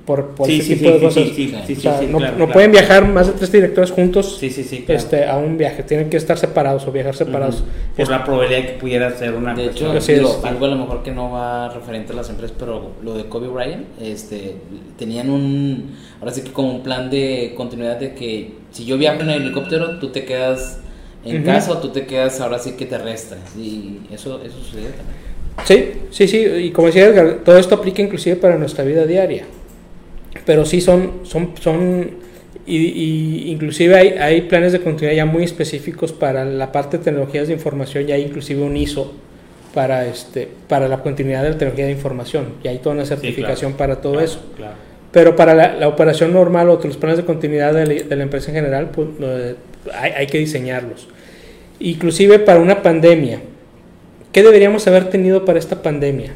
[0.07, 1.23] Por, por Sí, ese sí, tipo sí, de sí, cosas.
[1.25, 2.53] sí, sí, sí, O sí, sea, sí, no, claro, no claro.
[2.53, 4.83] pueden viajar más de tres directores juntos Sí, sí, sí.
[4.85, 4.97] claro.
[4.97, 7.65] este, a un viaje, tienen que estar separados o viajar separados.
[7.95, 10.43] Por la probabilidad de que pudiera ser una De hecho, digo, es.
[10.45, 13.49] algo a lo mejor que no va referente a las empresas, pero lo de Kobe
[13.49, 14.55] Bryant, este,
[14.97, 15.91] tenían un,
[16.21, 19.41] ahora sí que como un plan de continuidad de que si yo viajo en el
[19.41, 20.79] helicóptero, tú te quedas
[21.25, 23.39] en casa o tú te quedas ahora sí que te restas.
[23.57, 25.27] Y eso, eso sucede también.
[25.65, 29.43] Sí, sí, sí, y como decía Edgar, todo esto aplica inclusive para nuestra vida diaria.
[30.45, 32.12] Pero sí son, son, son
[32.65, 37.47] y, inclusive hay, hay, planes de continuidad ya muy específicos para la parte de tecnologías
[37.47, 39.13] de información, ya hay inclusive un ISO
[39.73, 43.73] para, este, para la continuidad de la tecnología de información, y hay toda una certificación
[43.73, 44.41] para todo eso.
[45.12, 48.89] Pero para la, operación normal o los planes de continuidad de la, empresa en general,
[48.91, 49.08] pues,
[49.93, 51.08] hay, hay que diseñarlos.
[51.80, 53.39] Inclusive para una pandemia,
[54.38, 56.32] ¿Qué deberíamos haber tenido para esta pandemia?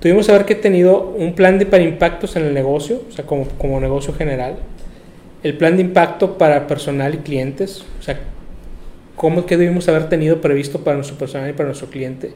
[0.00, 3.48] Tuvimos haber que tenido un plan de para impactos en el negocio, o sea, como,
[3.58, 4.56] como negocio general,
[5.42, 8.18] el plan de impacto para personal y clientes, o sea,
[9.16, 12.32] cómo que debimos haber tenido previsto para nuestro personal y para nuestro cliente.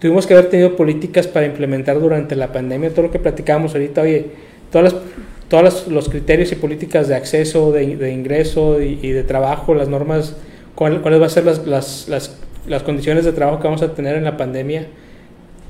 [0.00, 4.02] Tuvimos que haber tenido políticas para implementar durante la pandemia, todo lo que platicábamos ahorita,
[4.02, 4.26] oye,
[4.72, 5.02] todas las,
[5.48, 10.34] todos los criterios y políticas de acceso, de, ingreso y, de trabajo, las normas,
[10.74, 14.24] cuáles van a ser las, las las condiciones de trabajo que vamos a tener en
[14.24, 14.86] la pandemia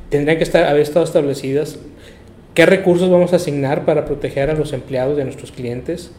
[0.08, 1.78] tendrían que estar, haber estado establecidas.
[2.54, 6.10] ¿Qué recursos vamos a asignar para proteger a los empleados de nuestros clientes?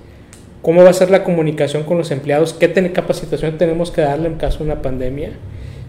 [0.61, 2.53] ¿Cómo va a ser la comunicación con los empleados?
[2.53, 5.31] ¿Qué capacitación tenemos que darle en caso de una pandemia?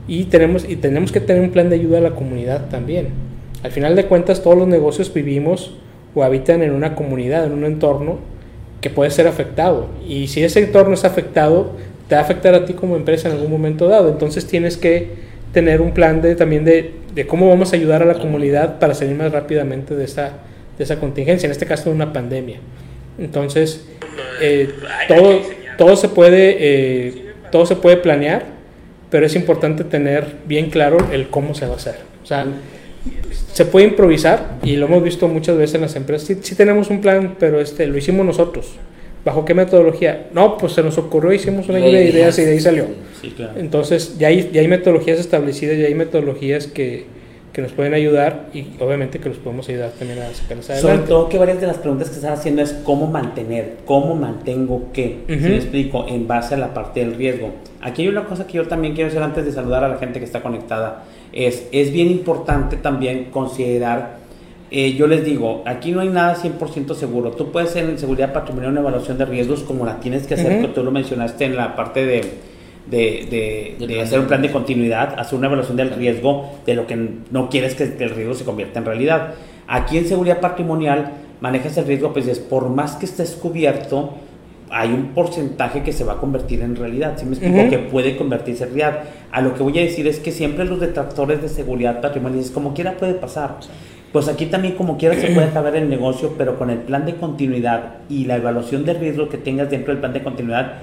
[0.07, 3.09] Y tenemos, y tenemos que tener un plan de ayuda a la comunidad también.
[3.63, 5.77] Al final de cuentas, todos los negocios vivimos
[6.15, 8.19] o habitan en una comunidad, en un entorno
[8.81, 9.89] que puede ser afectado.
[10.07, 11.73] Y si ese entorno es afectado,
[12.09, 14.09] te va a afectar a ti como empresa en algún momento dado.
[14.09, 18.05] Entonces tienes que tener un plan de, también de, de cómo vamos a ayudar a
[18.05, 20.33] la comunidad para salir más rápidamente de esa,
[20.77, 22.59] de esa contingencia, en este caso de una pandemia.
[23.19, 23.85] Entonces,
[24.41, 24.71] eh,
[25.09, 25.43] todo,
[25.77, 28.47] todo, se puede, eh, todo se puede planear,
[29.11, 31.97] pero es importante tener bien claro el cómo se va a hacer.
[32.23, 32.47] O sea,
[33.53, 36.29] se puede improvisar y lo hemos visto muchas veces en las empresas.
[36.29, 38.75] Sí, sí tenemos un plan, pero este, lo hicimos nosotros.
[39.25, 40.29] ¿Bajo qué metodología?
[40.33, 42.87] No, pues se nos ocurrió, hicimos una lluvia de ideas y de ahí salió.
[43.57, 47.07] Entonces, ya hay, ya hay metodologías establecidas, ya hay metodologías que,
[47.53, 50.97] que nos pueden ayudar y obviamente que los podemos ayudar también a sacarnos adelante.
[50.97, 54.91] Sobre todo que varias de las preguntas que están haciendo es cómo mantener, cómo mantengo
[54.93, 57.51] qué, uh me explico, en base a la parte del riesgo.
[57.81, 60.21] Aquí hay una cosa que yo también quiero hacer antes de saludar a la gente
[60.21, 64.19] que está conectada, es, es bien importante también considerar
[64.71, 67.31] eh, yo les digo, aquí no hay nada 100% seguro.
[67.31, 70.61] Tú puedes hacer en seguridad patrimonial una evaluación de riesgos como la tienes que hacer,
[70.61, 72.21] que tú lo mencionaste en la parte de,
[72.91, 76.97] de, de, hacer un plan de continuidad, hacer una evaluación del riesgo de lo que
[77.31, 79.35] no quieres que el riesgo se convierta en realidad.
[79.67, 84.15] Aquí en seguridad patrimonial manejas el riesgo, pues es por más que estés cubierto,
[84.71, 87.15] hay un porcentaje que se va a convertir en realidad.
[87.17, 87.71] ¿Sí me explico?
[87.71, 89.05] Que puede convertirse en realidad.
[89.33, 92.51] A lo que voy a decir es que siempre los detractores de seguridad patrimonial, es
[92.51, 93.57] como quiera puede pasar.
[94.13, 97.17] Pues aquí también como quiera se puede acabar el negocio, pero con el plan de
[97.17, 100.75] continuidad y la evaluación de riesgo que tengas dentro del plan de continuidad,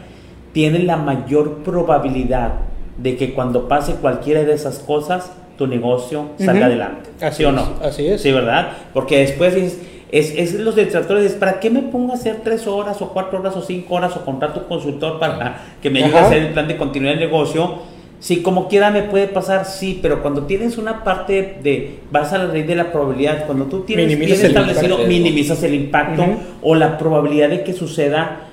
[0.53, 2.53] tiene la mayor probabilidad
[2.97, 7.09] de que cuando pase cualquiera de esas cosas, tu negocio salga adelante.
[7.21, 7.73] Así o no?
[7.81, 8.21] Así es.
[8.21, 8.69] Sí, ¿verdad?
[8.93, 9.79] Porque después es,
[10.11, 13.61] es, los detractores, ¿para qué me pongo a hacer tres horas o cuatro horas o
[13.61, 16.77] cinco horas o contrato un consultor para que me ayude a hacer el plan de
[16.77, 17.94] continuidad del negocio?
[18.25, 22.39] Sí, como quiera me puede pasar, sí, pero cuando tienes una parte de, vas a
[22.39, 26.25] la ley de la probabilidad, cuando tú tienes minimizas bien establecido, minimizas el impacto
[26.63, 28.47] o la probabilidad de que suceda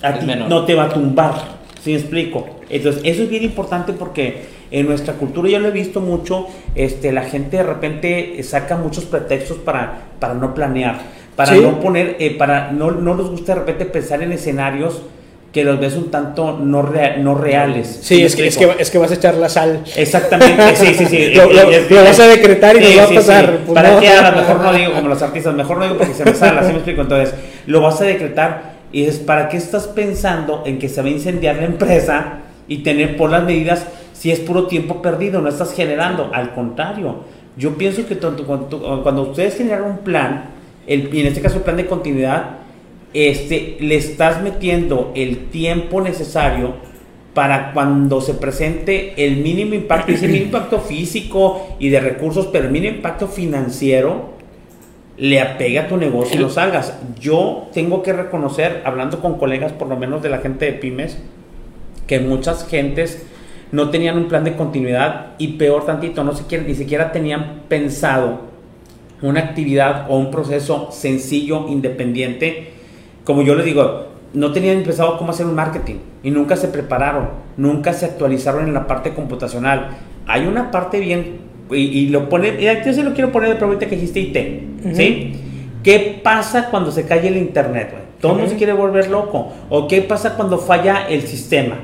[0.00, 1.34] a ti no te va a tumbar,
[1.82, 2.46] ¿sí me explico?
[2.70, 7.12] Entonces, eso es bien importante porque en nuestra cultura, yo lo he visto mucho, este,
[7.12, 11.00] la gente de repente saca muchos pretextos para, para no planear,
[11.36, 15.02] para no poner, eh, para, no, no nos gusta de repente pensar en escenarios
[15.52, 16.82] que los ves un tanto no,
[17.18, 18.00] no reales.
[18.02, 19.82] Sí, es que, es que, es, que, vas a echar la sal.
[19.96, 21.34] Exactamente, sí, sí, sí.
[21.34, 23.58] lo, vas a decretar y sí, lo va a pasar.
[23.64, 26.14] Pues Para que a lo mejor no digo como los artistas, mejor no digo porque
[26.14, 27.02] se me sale, así me explico.
[27.02, 27.34] Entonces,
[27.66, 31.10] lo vas a decretar y es para qué estás pensando en que se va a
[31.10, 35.72] incendiar la empresa y tener por las medidas si es puro tiempo perdido, no estás
[35.72, 36.30] generando.
[36.34, 37.20] Al contrario,
[37.56, 40.50] yo pienso que cuando, cuando ustedes generan un plan,
[40.86, 42.50] el, y en este caso el plan de continuidad,
[43.14, 46.74] este, le estás metiendo el tiempo necesario
[47.34, 52.66] para cuando se presente el mínimo impacto, ese mínimo impacto físico y de recursos, pero
[52.66, 54.38] el mínimo impacto financiero,
[55.18, 56.96] le apega a tu negocio y lo salgas.
[57.20, 61.18] Yo tengo que reconocer, hablando con colegas, por lo menos de la gente de pymes,
[62.06, 63.26] que muchas gentes
[63.72, 68.48] no tenían un plan de continuidad y peor tantito, no siquiera, ni siquiera tenían pensado
[69.20, 72.77] una actividad o un proceso sencillo, independiente,
[73.28, 77.28] como yo les digo, no tenían empezado cómo hacer un marketing y nunca se prepararon,
[77.58, 79.90] nunca se actualizaron en la parte computacional.
[80.26, 81.36] Hay una parte bien,
[81.70, 85.34] y, lo pone, y yo se lo quiero poner de pregunta que dijiste IT, ¿sí?
[85.82, 89.52] ¿Qué pasa cuando se cae el internet, Todo el mundo se quiere volver loco.
[89.68, 91.76] ¿O qué pasa cuando falla el sistema?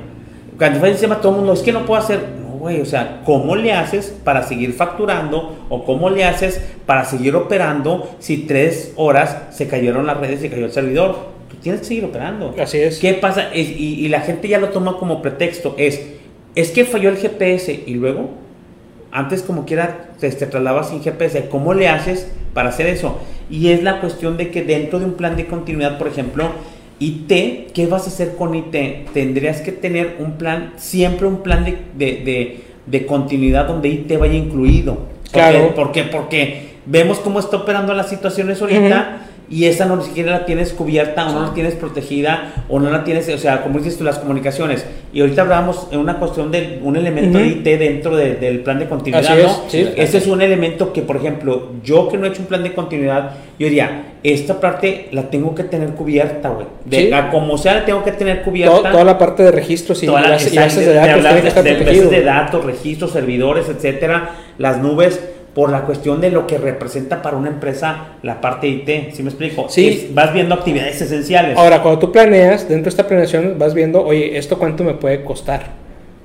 [0.57, 2.21] cuando falla un sistema, todo el mundo, es que no puedo hacer.
[2.41, 7.05] No, güey, o sea, ¿cómo le haces para seguir facturando o cómo le haces para
[7.05, 11.34] seguir operando si tres horas se cayeron las redes y se cayó el servidor?
[11.49, 12.53] Tú tienes que seguir operando.
[12.59, 12.99] Así es.
[12.99, 13.53] ¿Qué pasa?
[13.53, 15.75] Es- y, y la gente ya lo toma como pretexto.
[15.77, 16.01] Es,
[16.55, 18.31] es que falló el GPS y luego,
[19.11, 21.47] antes como quiera, te, te trasladabas sin GPS.
[21.49, 23.19] ¿Cómo le haces para hacer eso?
[23.49, 26.49] Y es la cuestión de que dentro de un plan de continuidad, por ejemplo,
[26.99, 29.11] IT, ¿qué vas a hacer con IT?
[29.13, 34.17] Tendrías que tener un plan, siempre un plan de, de, de- de continuidad donde IT
[34.19, 34.93] vaya incluido.
[34.95, 35.73] ¿Por Claro.
[35.75, 36.03] ¿Por qué?
[36.03, 40.73] Porque vemos cómo está operando las situaciones ahorita y esa no ni siquiera la tienes
[40.73, 44.03] cubierta o no la tienes protegida o no la tienes, o sea, como dices tú,
[44.03, 44.85] las comunicaciones.
[45.13, 47.53] Y ahorita hablábamos en una cuestión de un elemento de Ujú.
[47.59, 49.63] IT dentro de- del plan de continuidad, Así es, ¿no?
[49.69, 49.87] sí.
[49.95, 52.73] Ese es un elemento que, por ejemplo, yo que no he hecho un plan de
[52.73, 56.65] continuidad, yo diría, esta parte la tengo que tener cubierta, güey.
[56.83, 57.13] De Sí.
[57.13, 58.75] a como sea, la tengo que tener cubierta.
[58.75, 62.65] Todo- toda la parte de registros y, Toda bases, bases de datos de, de datos,
[62.65, 65.21] registros, servidores, etcétera, las nubes,
[65.55, 69.13] por la cuestión de lo que representa para una empresa la parte IT.
[69.15, 69.67] ¿Sí me explico?
[69.69, 69.87] Sí.
[69.87, 71.57] Es- vas viendo actividades esenciales.
[71.57, 75.23] Ahora, cuando tú planeas, dentro de esta planeación vas viendo, oye, ¿esto cuánto me puede
[75.23, 75.71] costar?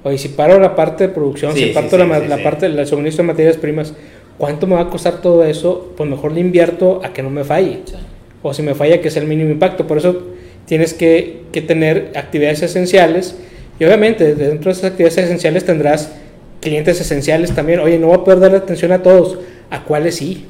[0.02, 2.42] Oye, si paro la parte de producción, Sí, si parto sí, la, sí, la sí.
[2.42, 3.94] parte del suministro de materias primas,
[4.36, 5.92] ¿cuánto me va a costar todo eso?
[5.96, 7.80] Pues mejor le invierto a que no me falle.
[7.84, 7.94] Sí.
[8.42, 9.86] O si me falla, que sea el mínimo impacto.
[9.86, 10.22] Por eso
[10.66, 13.36] tienes que, que tener actividades esenciales.
[13.78, 16.12] Y obviamente, dentro de esas actividades esenciales tendrás
[16.60, 17.80] clientes esenciales también.
[17.80, 19.38] Oye, no voy a poder darle atención a todos.
[19.70, 20.46] ¿A cuáles sí?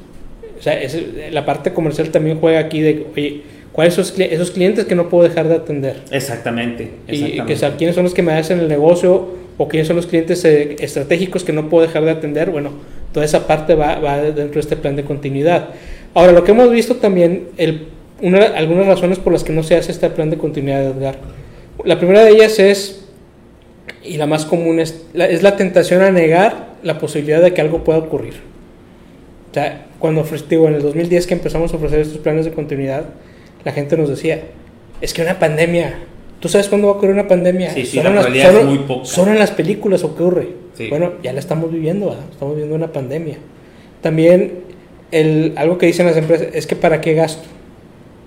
[0.59, 0.97] O sea, es-
[1.31, 3.41] la parte comercial también juega aquí de, oye,
[3.71, 5.97] ¿cuáles son esos, esos clientes que no puedo dejar de atender?
[6.11, 6.91] Exactamente.
[7.07, 9.95] Y que, o sea, quiénes son los que me hacen el negocio o quiénes son
[9.95, 12.49] los clientes eh, estratégicos que no puedo dejar de atender.
[12.51, 12.71] Bueno,
[13.13, 15.69] toda esa parte va, va dentro de este plan de continuidad.
[16.13, 17.87] Ahora, lo que hemos visto también, el,
[18.21, 21.15] una, algunas razones por las que no se hace este plan de continuidad, Edgar.
[21.85, 23.05] La primera de ellas es,
[24.03, 27.61] y la más común es la, es la tentación a negar la posibilidad de que
[27.61, 28.33] algo pueda ocurrir.
[29.51, 33.05] O sea, cuando digo, en el 2010 que empezamos a ofrecer estos planes de continuidad,
[33.63, 34.41] la gente nos decía,
[35.01, 35.93] es que una pandemia,
[36.39, 37.71] ¿tú sabes cuándo va a ocurrir una pandemia?
[37.71, 39.31] Sí, la en las- solo- muy poca.
[39.31, 40.47] En las películas ocurre.
[40.73, 40.87] Sí.
[40.89, 42.23] Bueno, ya la estamos viviendo, ¿verdad?
[42.31, 43.37] estamos viviendo una pandemia.
[44.01, 44.53] También
[45.11, 47.47] el, algo que dicen las empresas es que ¿para qué gasto?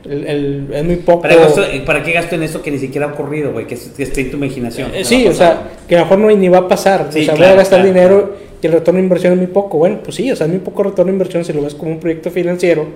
[0.04, 1.22] El- el- es muy poco.
[1.22, 3.66] ¿Para, qué gasto, ¿Para qué gasto en eso que ni siquiera ha ocurrido, güey?
[3.66, 4.90] Que, es- que esté en tu imaginación.
[4.94, 7.08] Eh, sí, o sea, que a lo mejor no, ni va a pasar.
[7.10, 9.38] Sí, o sea, voy claro, a gastar claro, dinero y el retorno de inversión es
[9.38, 9.78] muy poco.
[9.78, 11.90] Bueno, pues sí, o sea, es muy poco retorno de inversión si lo ves como
[11.92, 12.86] un proyecto financiero.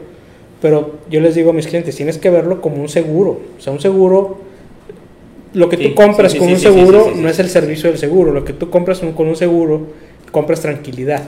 [0.60, 3.40] Pero yo les digo a mis clientes, tienes que verlo como un seguro.
[3.56, 4.38] O sea, un seguro,
[5.54, 8.32] lo que Sí, tú compras sí, con un seguro no es el servicio del seguro.
[8.32, 9.86] Lo que tú compras con un seguro,
[10.30, 11.22] compras tranquilidad.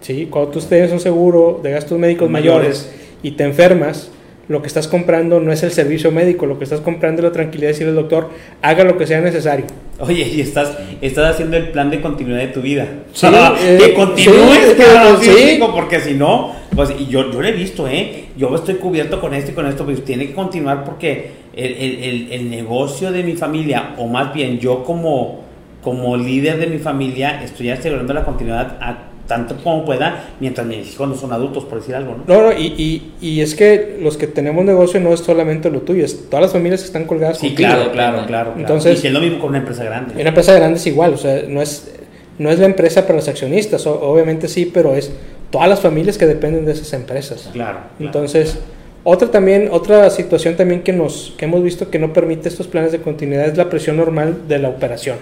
[0.00, 0.26] ¿Sí?
[0.30, 2.88] Cuando tú tienes un seguro de gastos médicos Mayores.
[2.88, 2.90] mayores
[3.22, 4.10] y te enfermas,
[4.48, 7.32] lo que estás comprando no es el servicio médico, lo que estás comprando es la
[7.32, 8.30] tranquilidad de decirle al doctor,
[8.62, 9.66] haga lo que sea necesario.
[9.98, 12.86] Oye, y estás, estás haciendo el plan de continuidad de tu vida.
[13.12, 14.76] Sí, Ah, eh, que continúes,
[15.22, 15.60] sí, sí.
[15.74, 18.24] porque si no, pues y yo, yo lo he visto, ¿eh?
[18.36, 22.02] Yo estoy cubierto con esto y con esto, pues tiene que continuar porque el, el-
[22.02, 25.42] el- el negocio de mi familia, o más bien yo como,
[25.82, 30.92] como líder de mi familia, estoy asegurando la continuidad a tanto como pueda, mientras mis
[30.92, 32.34] hijos no son adultos, por decir algo, ¿no?
[32.34, 35.80] No, no, y, y, y es que los que tenemos negocio no es solamente lo
[35.80, 37.68] tuyo, es todas las familias que están colgadas Sí, contigo.
[37.70, 38.54] claro, claro, claro, claro.
[38.58, 40.14] Entonces- y si es lo mismo con una empresa grande.
[40.20, 41.90] Una empresa grande es igual, o sea, no es,
[42.38, 45.10] no es la empresa para los accionistas, o- obviamente sí, pero es
[45.50, 47.48] todas las familias que dependen de esas empresas.
[47.52, 47.78] Claro.
[47.78, 47.80] claro.
[48.00, 48.58] Entonces,
[49.04, 52.90] otra también, otra situación también que nos, que hemos visto que no permite estos planes
[52.92, 55.16] de continuidad es la presión normal de la operación.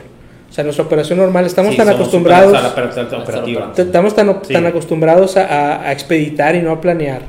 [0.53, 2.55] O sea, nuestra operación normal, estamos Sí, tan acostumbrados,
[3.23, 3.73] operativa.
[3.75, 4.53] estamos tan, Sí.
[4.53, 7.23] tan acostumbrados a, a- expeditar y no a planear,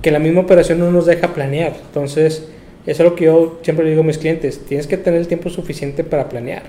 [0.00, 1.74] que la misma operación no nos deja planear.
[1.88, 2.48] Entonces,
[2.86, 5.28] eso es lo que yo siempre le digo a mis clientes, tienes que tener el
[5.28, 6.62] tiempo suficiente para planear.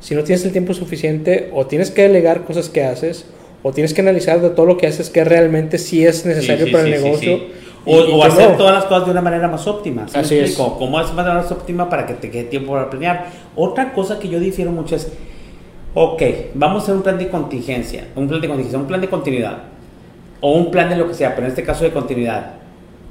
[0.00, 3.26] Si no tienes el tiempo suficiente, o tienes que delegar cosas que haces,
[3.62, 6.70] o tienes que analizar de todo lo que haces que realmente sí es necesario Sí,
[6.70, 7.32] sí, para sí, el negocio.
[7.36, 7.52] y-
[7.84, 8.56] O, y o hacer no.
[8.56, 10.06] todas las cosas de una manera más óptima.
[10.08, 10.54] ¿sí Así es.
[10.54, 13.26] ¿Cómo hacer manera más óptima para que te quede tiempo para planear?
[13.54, 15.08] Otra cosa que yo difiero mucho es,
[15.94, 16.22] ok,
[16.54, 19.58] vamos a hacer un plan de contingencia, un plan de contingencia, un plan de continuidad,
[20.40, 22.54] o un plan de lo que sea, pero en este caso de continuidad.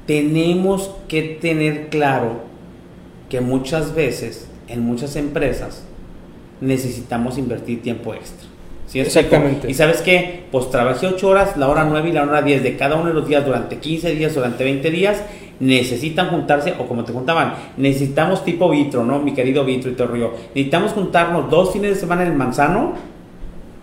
[0.06, 2.40] Tenemos que tener claro
[3.28, 5.84] que muchas veces, en muchas empresas,
[6.60, 8.48] necesitamos invertir tiempo extra.
[8.86, 9.00] ¿Sí?
[9.00, 9.70] Exactamente.
[9.70, 12.76] Y sabes qué, pues trabajé 8 horas, la hora 9 y la hora 10 de
[12.76, 15.22] cada uno de los días durante 15 días, durante 20 días,
[15.62, 19.20] necesitan juntarse, o como te juntaban, necesitamos tipo Vitro, ¿no?
[19.20, 22.94] Mi querido Vitro y Torrio, necesitamos juntarnos dos fines de semana en el manzano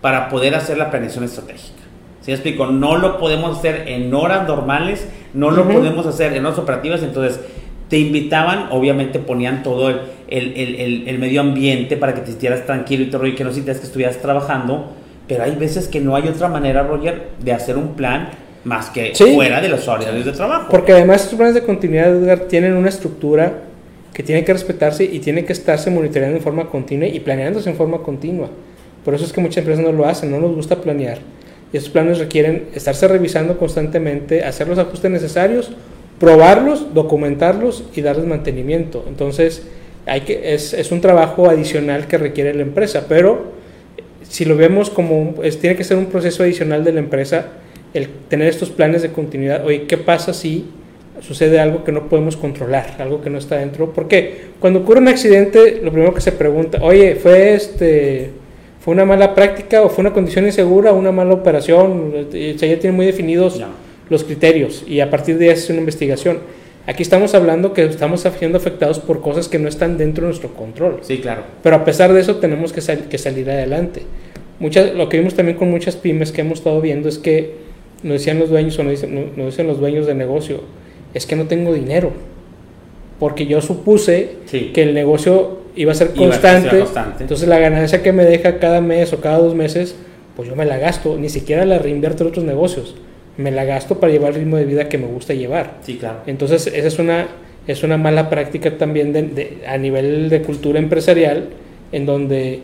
[0.02, 1.80] para poder hacer la planeación estratégica.
[2.20, 2.66] ¿Sí explico?
[2.66, 7.40] No lo podemos hacer en horas normales, no lo podemos hacer en horas operativas, entonces
[7.88, 13.04] te invitaban, obviamente ponían todo el, el, el, medio ambiente para que te sintieras tranquilo
[13.04, 14.90] y todo, y que no sintieras que estuvieras trabajando,
[15.26, 18.28] pero hay veces que no hay otra manera, Roger, de hacer un plan
[18.64, 20.68] más que fuera de los horarios de trabajo.
[20.70, 23.62] Porque además estos planes de continuidad, Edgar, tienen una estructura
[24.12, 27.76] que tiene que respetarse y tiene que estarse monitoreando en forma continua y planeándose en
[27.76, 28.50] forma continua.
[29.04, 31.18] Por eso es que muchas empresas no lo hacen, no nos gusta planear.
[31.72, 35.70] Y estos planes requieren estarse revisando constantemente, hacer los ajustes necesarios,
[36.18, 39.04] probarlos, documentarlos y darles mantenimiento.
[39.08, 39.62] Entonces,
[40.06, 43.52] hay que, es, es un trabajo adicional que requiere la empresa, pero
[44.28, 47.46] si lo vemos como, tiene que ser un proceso adicional de la empresa
[47.94, 49.64] el tener estos planes de continuidad.
[49.64, 50.66] Oye, ¿qué pasa si
[51.20, 53.92] sucede algo que no podemos controlar, algo que no está dentro?
[53.92, 58.30] Porque cuando ocurre un accidente, lo primero que se pregunta, oye, ¿fue este
[58.80, 62.14] fue una mala práctica o fue una condición insegura una mala operación?
[62.28, 63.60] O sea, ya tienen muy definidos
[64.08, 66.38] los criterios y a partir de ahí es una investigación.
[66.86, 70.54] Aquí estamos hablando que estamos siendo afectados por cosas que no están dentro de nuestro
[70.54, 71.00] control.
[71.02, 71.42] Sí, claro.
[71.62, 74.02] Pero a pesar de eso tenemos que, que salir adelante.
[74.58, 77.69] Muchas, lo que vimos también con muchas pymes que hemos estado viendo es que
[78.02, 80.60] nos decían los dueños o nos dicen, nos dicen los dueños de negocio,
[81.14, 82.12] es que no tengo dinero.
[83.18, 86.84] Porque yo supuse que el negocio iba a ser constante,
[87.20, 89.94] Entonces la ganancia que me deja cada mes o cada dos meses,
[90.36, 91.18] pues yo me la gasto.
[91.18, 92.96] Ni siquiera la reinvierto en otros negocios.
[93.36, 95.78] Me la gasto para llevar el ritmo de vida que me gusta llevar.
[95.82, 96.20] Sí, claro.
[96.26, 97.28] Entonces esa es una,
[97.66, 101.48] es una mala práctica también de, a nivel de cultura empresarial,
[101.92, 102.60] en donde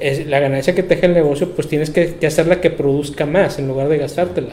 [0.00, 3.26] es, la ganancia que te deja el negocio, pues tienes que, que hacerla que produzca
[3.26, 4.52] más en lugar de gastártela.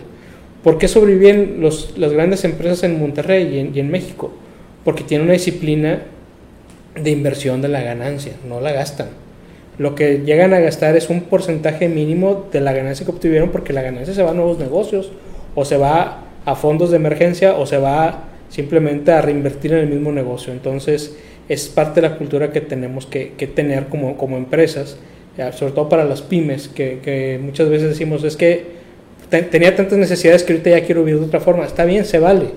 [0.66, 4.32] ¿Por qué sobreviven los, las grandes empresas en Monterrey y en, México?
[4.84, 6.02] Porque tienen una disciplina
[7.00, 9.10] de inversión de la ganancia, no la gastan.
[9.78, 13.74] Lo que llegan a gastar es un porcentaje mínimo de la ganancia que obtuvieron porque
[13.74, 15.12] la ganancia se va a nuevos negocios
[15.54, 19.88] o se va a fondos de emergencia o se va simplemente a reinvertir en el
[19.88, 20.52] mismo negocio.
[20.52, 21.16] Entonces
[21.48, 24.98] es parte de la cultura que tenemos que, tener como, como empresas,
[25.54, 28.76] sobre todo para las pymes, que, que muchas veces decimos es que
[29.30, 31.66] tenía tantas necesidades que ahorita ya quiero vivir de otra forma.
[31.66, 32.48] Está bien, se vale,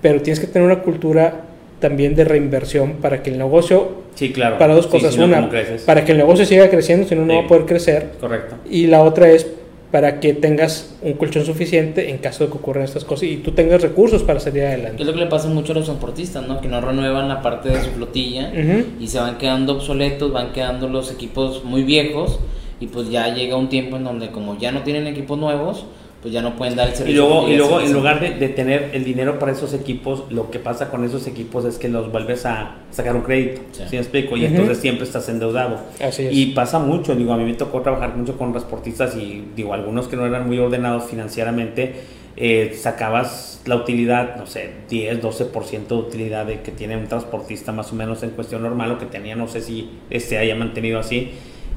[0.00, 1.42] pero tienes que tener una cultura
[1.78, 4.56] también de reinversión para que el negocio, sí, claro.
[4.58, 5.50] para dos cosas, una,
[5.84, 8.10] para que el negocio siga creciendo, si no, no va a poder crecer.
[8.20, 8.56] Correcto.
[8.70, 9.46] Y la otra es
[9.92, 13.52] para que tengas un colchón suficiente en caso de que ocurran estas cosas y tú
[13.52, 15.02] tengas recursos para salir adelante.
[15.02, 16.62] Es lo que le pasa mucho a los transportistas, ¿no?
[16.62, 18.50] Que no renuevan la parte de su flotilla
[18.98, 22.40] y se van quedando obsoletos, van quedando los equipos muy viejos
[22.80, 25.84] y pues ya llega un tiempo en donde como ya no tienen equipos nuevos,
[26.22, 27.24] pues ya no pueden dar el servicio.
[27.24, 30.60] Y luego, y luego en lugar de, tener el dinero para esos equipos, lo que
[30.60, 33.82] pasa con esos equipos es que los vuelves a sacar un crédito, sí.
[33.90, 34.36] me explico?
[34.36, 35.80] Y entonces siempre estás endeudado.
[36.00, 36.32] Así es.
[36.32, 40.06] Y pasa mucho, digo, a mí me tocó trabajar mucho con transportistas y digo, algunos
[40.06, 41.94] que no eran muy ordenados financieramente,
[42.36, 47.72] eh, sacabas la utilidad, no sé, 10, 12% de utilidad de que tiene un transportista
[47.72, 50.98] más o menos en cuestión normal, o que tenía, no sé si este haya mantenido
[50.98, 51.32] así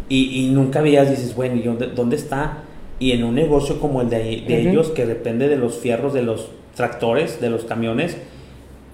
[0.07, 2.59] y, nunca veías, dices, bueno, ¿y dónde, dónde, está?
[2.99, 6.49] Y en un negocio como el de, ellos, que depende de los fierros, de los
[6.75, 8.17] tractores, de los camiones,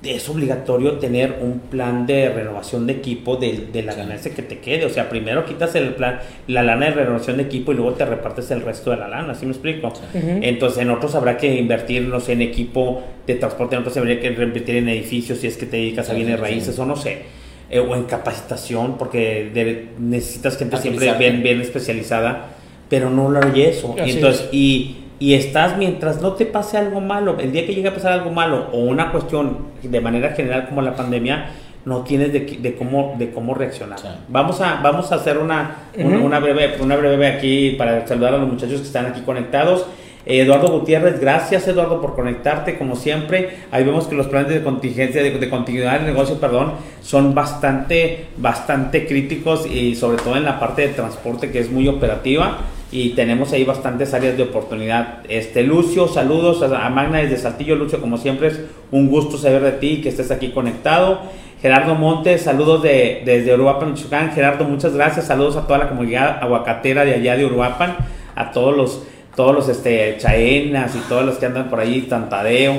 [0.04, 4.58] es obligatorio tener un plan de renovación de equipo de, de, la ganancia que te
[4.58, 4.86] quede.
[4.86, 8.06] O sea, primero quitas el plan, la lana de renovación de equipo y luego te
[8.06, 9.94] repartes el resto de la lana, ¿sí me explico?
[10.14, 14.20] Entonces, en otros habrá que invertir, no sé, en equipo de transporte, en otros habría
[14.20, 17.42] que invertir en edificios si es que te dedicas a bienes raíces o no sé
[17.72, 19.50] eh, o en capacitación, porque
[19.98, 22.50] necesitas gente siempre bien, bien especializada,
[22.92, 23.96] pero no lo hay eso.
[24.06, 27.88] y, entonces, y, y, estás mientras no te pase algo malo, el día que llegue
[27.88, 31.52] a pasar algo malo o una cuestión de manera general como la pandemia,
[31.86, 33.98] no tienes de, de cómo de cómo reaccionar.
[34.28, 38.50] Vamos a vamos a hacer una, una, breve una breve aquí para saludar a los
[38.50, 39.86] muchachos que están aquí conectados.
[40.26, 43.58] Eduardo Gutiérrez, gracias Eduardo por conectarte como siempre.
[43.72, 49.08] Ahí vemos que los planes de contingencia, de, continuidad del negocio, perdón, son bastante, bastante
[49.08, 52.60] críticos y sobre todo en la parte de transporte que es muy operativa
[52.92, 55.20] y tenemos ahí bastantes áreas de oportunidad.
[55.30, 58.60] Este Lucio, saludos a Magna desde Saltillo, Lucio, como siempre es
[58.92, 61.22] un gusto saber de ti que estés aquí conectado.
[61.62, 64.32] Gerardo Montes, saludos de, desde Uruapan, Michoacán.
[64.32, 65.28] Gerardo, muchas gracias.
[65.28, 67.96] Saludos a toda la comunidad aguacatera de allá de Uruapan,
[68.36, 69.04] a todos los
[69.36, 72.74] todos los este, chaenas y todos los que andan por ahí, Tantadeo.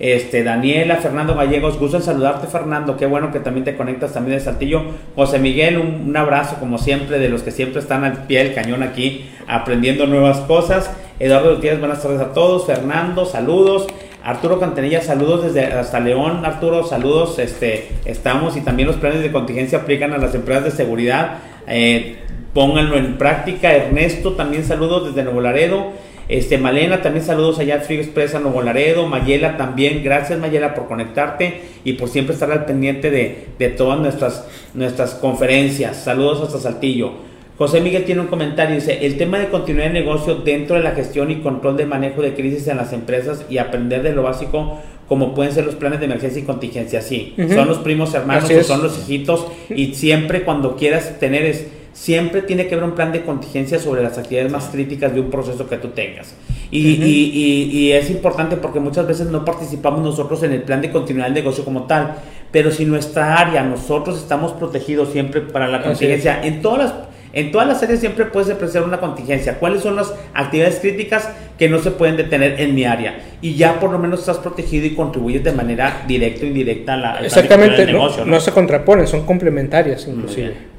[0.00, 4.38] Este, Daniela, Fernando Gallegos, gusto en saludarte Fernando, qué bueno que también te conectas también
[4.38, 4.82] de Saltillo.
[5.14, 8.82] José Miguel, un, abrazo como siempre de los que siempre están al pie del cañón
[8.82, 10.90] aquí aprendiendo nuevas cosas.
[11.20, 12.66] Eduardo Gutiérrez, buenas tardes a todos.
[12.66, 13.86] Fernando, saludos.
[14.24, 16.44] Arturo Cantenilla, saludos desde hasta León.
[16.44, 17.38] Arturo, saludos.
[17.38, 21.38] Este, estamos y también los planes de contingencia aplican a las empresas de seguridad.
[21.68, 22.16] Eh,
[22.52, 23.72] pónganlo en práctica.
[23.72, 25.92] Ernesto, también saludos desde Nuevo Laredo.
[26.28, 29.06] Este, Malena, también saludos allá a Frío Express a Nuevo Laredo.
[29.06, 34.00] Mayela también, gracias Mayela por conectarte y por siempre estar al pendiente de, de todas
[34.00, 35.96] nuestras, nuestras conferencias.
[35.96, 37.12] Saludos hasta Saltillo.
[37.56, 40.90] José Miguel tiene un comentario, dice, el tema de continuar el negocio dentro de la
[40.90, 44.80] gestión y control de manejo de crisis en las empresas y aprender de lo básico
[45.08, 48.62] como pueden ser los planes de emergencia y contingencia, sí, son los primos hermanos o
[48.62, 53.12] son los hijitos y siempre cuando quieras tener es, siempre tiene que haber un plan
[53.12, 56.34] de contingencia sobre las actividades más críticas de un proceso que tú tengas.
[56.70, 60.90] Y, y, y, es importante porque muchas veces no participamos nosotros en el plan de
[60.90, 62.16] continuidad del negocio como tal,
[62.50, 66.94] pero si nuestra área, nosotros estamos protegidos siempre para la contingencia en todas las
[67.34, 69.58] en todas las áreas siempre puedes apreciar una contingencia.
[69.58, 71.28] ¿Cuáles son las actividades críticas
[71.58, 73.18] que no se pueden detener en mi área?
[73.42, 76.96] Y ya por lo menos estás protegido y contribuyes de manera directa o indirecta a
[76.96, 78.24] la Exactamente, negocio.
[78.24, 80.73] No, se contraponen, son complementarias inclusive.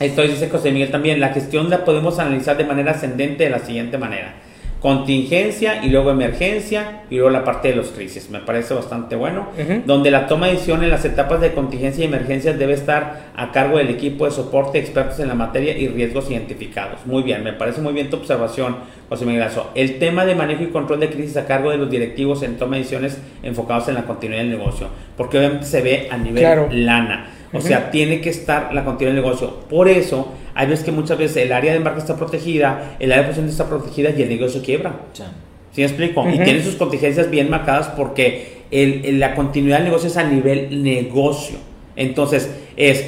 [0.00, 1.20] Esto dice José Miguel también.
[1.20, 4.34] La gestión la podemos analizar de manera ascendente de la siguiente manera
[4.80, 8.30] contingencia y luego emergencia y luego la parte de los crisis.
[8.30, 9.48] Me parece bastante bueno.
[9.84, 13.52] Donde la toma de decisión en las etapas de contingencia y emergencia debe estar a
[13.52, 17.04] cargo del equipo de soporte, expertos en la materia y riesgos identificados.
[17.04, 18.76] Muy bien, me parece muy bien tu observación,
[19.08, 22.42] José Miguel El tema de manejo y control de crisis a cargo de los directivos
[22.42, 24.88] en toma de decisiones enfocados en la continuidad del negocio.
[25.16, 27.36] Porque obviamente se ve a nivel lana.
[27.52, 29.60] O sea, tiene que estar la continuidad del negocio.
[29.68, 33.24] Por eso, hay veces que muchas veces el área de embarque está protegida, el área
[33.24, 34.94] de producción está protegida y el negocio quiebra.
[35.14, 36.28] ¿Sí me explico?
[36.28, 40.82] Y tiene sus contingencias bien marcadas porque el, la continuidad del negocio es a nivel
[40.82, 41.56] negocio.
[41.96, 43.04] Entonces, es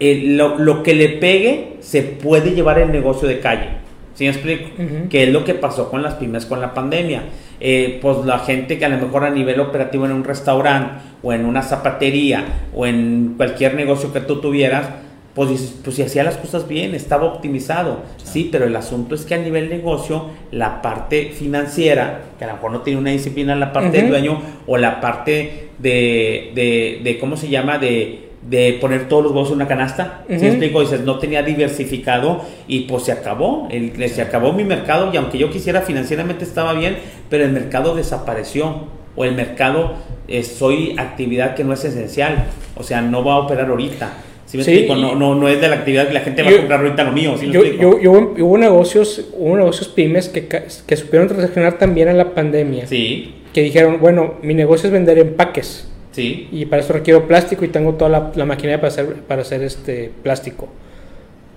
[0.00, 3.68] lo, lo, que le pegue se puede llevar el negocio de calle.
[4.14, 4.70] ¿Sí me explico?
[5.10, 7.22] Que es lo que pasó con las pymes con la pandemia.
[7.60, 11.32] Eh, pues la gente que a lo mejor a nivel operativo en un restaurante o
[11.32, 12.44] en una zapatería
[12.74, 14.88] o en cualquier negocio que tú tuvieras,
[15.34, 18.00] pues, pues si hacía las cosas bien, estaba optimizado.
[18.22, 22.54] Sí, pero el asunto es que a nivel negocio, la parte financiera, que a lo
[22.54, 27.18] mejor no tiene una disciplina la parte del dueño, o la parte de, de, de,
[27.18, 27.76] ¿cómo se llama?
[27.76, 30.24] De, de poner todos los huevos en una canasta.
[30.28, 30.80] Uh explico?
[30.80, 33.68] Dices, no tenía diversificado y pues se acabó.
[33.70, 36.96] El, se acabó mi mercado y aunque yo quisiera financieramente estaba bien,
[37.28, 38.96] pero el mercado desapareció.
[39.18, 39.94] O el mercado
[40.28, 42.48] eh, soy actividad que no es esencial.
[42.76, 44.12] O sea, no va a operar ahorita.
[44.44, 44.94] ¿Sí me explico?
[44.94, 47.12] No, no, no, es de la actividad que la gente va a comprar ahorita lo
[47.12, 47.34] mío.
[47.40, 52.34] yo, yo, yo, hubo negocios, hubo negocios pymes que, que supieron transaccionar también en la
[52.34, 52.86] pandemia.
[52.86, 53.34] Sí.
[53.52, 56.48] Que dijeron, bueno, mi negocio es vender empaques Sí.
[56.50, 59.62] Y para eso requiero plástico y tengo toda la, la maquinaria para hacer, para hacer
[59.62, 60.66] este plástico.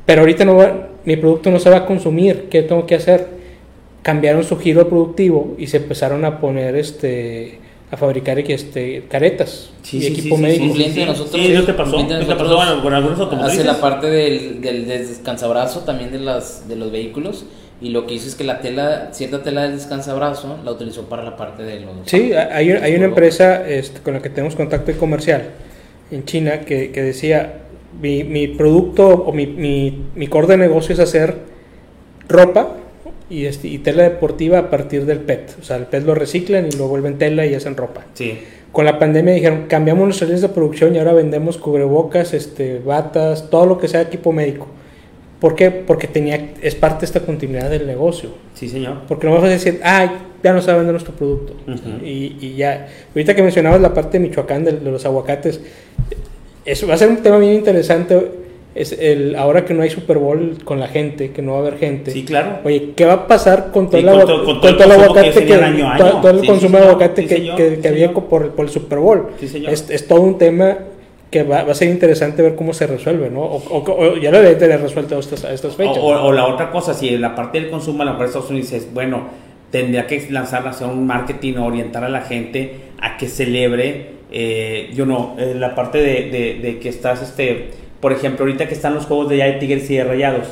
[0.06, 0.58] Pero ahorita no
[1.06, 2.50] mi producto no se va a consumir.
[2.50, 3.26] ¿Qué tengo que hacer?
[4.02, 10.06] Cambiaron su giro productivo y se empezaron a poner este a fabricar este caretas y
[10.06, 10.66] equipo médico.
[10.66, 13.60] Un cliente de nosotros, sí, te pasó, te pasó con algunos automotrices.
[13.60, 17.46] Hace la parte del, del descansabrazo también de las de los vehículos
[17.82, 21.24] y lo que hizo es que la tela, cierta tela del descansabrazo, la utilizó para
[21.24, 21.92] la parte de los...
[22.06, 25.44] Sí, hay, hay una empresa este, con la que tenemos contacto comercial
[26.12, 27.54] en China que, que decía,
[28.02, 31.36] mi, mi, producto o mi, mi, mi, core de negocio es hacer
[32.28, 32.76] ropa
[33.30, 35.58] y, este, y tela deportiva a partir del PET.
[35.62, 38.06] O sea, el PET lo reciclan y lo vuelven tela y hacen ropa.
[38.14, 38.38] Sí.
[38.72, 43.50] Con la pandemia dijeron, cambiamos nuestras líneas de producción y ahora vendemos cubrebocas, este, batas,
[43.50, 44.68] todo lo que sea equipo médico.
[45.40, 45.72] ¿Por qué?
[45.72, 48.32] Porque tenía, es parte de esta continuidad del negocio.
[48.54, 49.04] Sí, señor.
[49.08, 50.10] Porque no vas a decir, ay,
[50.44, 51.54] ya no saben de nuestro producto.
[52.04, 55.62] y, y, ya, ahorita que mencionabas la parte de Michoacán de, los aguacates,
[56.66, 58.32] eso va a ser un tema bien interesante.
[58.76, 61.62] Es el, ahora que no hay Super Bowl con la gente, que no va a
[61.62, 62.12] haber gente.
[62.12, 62.60] Sí, claro.
[62.66, 65.58] Oye, ¿qué va a pasar con todo, el, aguacate que,
[65.98, 69.30] todo, el consumo de aguacate que, había por, por, el Super Bowl?
[69.42, 70.78] Es, es todo un tema
[71.30, 73.42] que va, va, a ser interesante ver cómo se resuelve, ¿no?
[73.42, 76.00] O, ya lo debe tener resuelto a estas, a estas fechas.
[76.02, 78.50] O, la otra cosa, si en la parte del consumo, a la parte de Estados
[78.50, 79.28] Unidos dices, bueno,
[79.70, 84.92] tendría que lanzar hacer un marketing o orientar a la gente a que celebre, eh,
[84.96, 87.70] yo no, eh, la parte de, de, que estás, este,
[88.00, 90.48] por ejemplo, ahorita que están los juegos de ya de Tigres y de Rayados,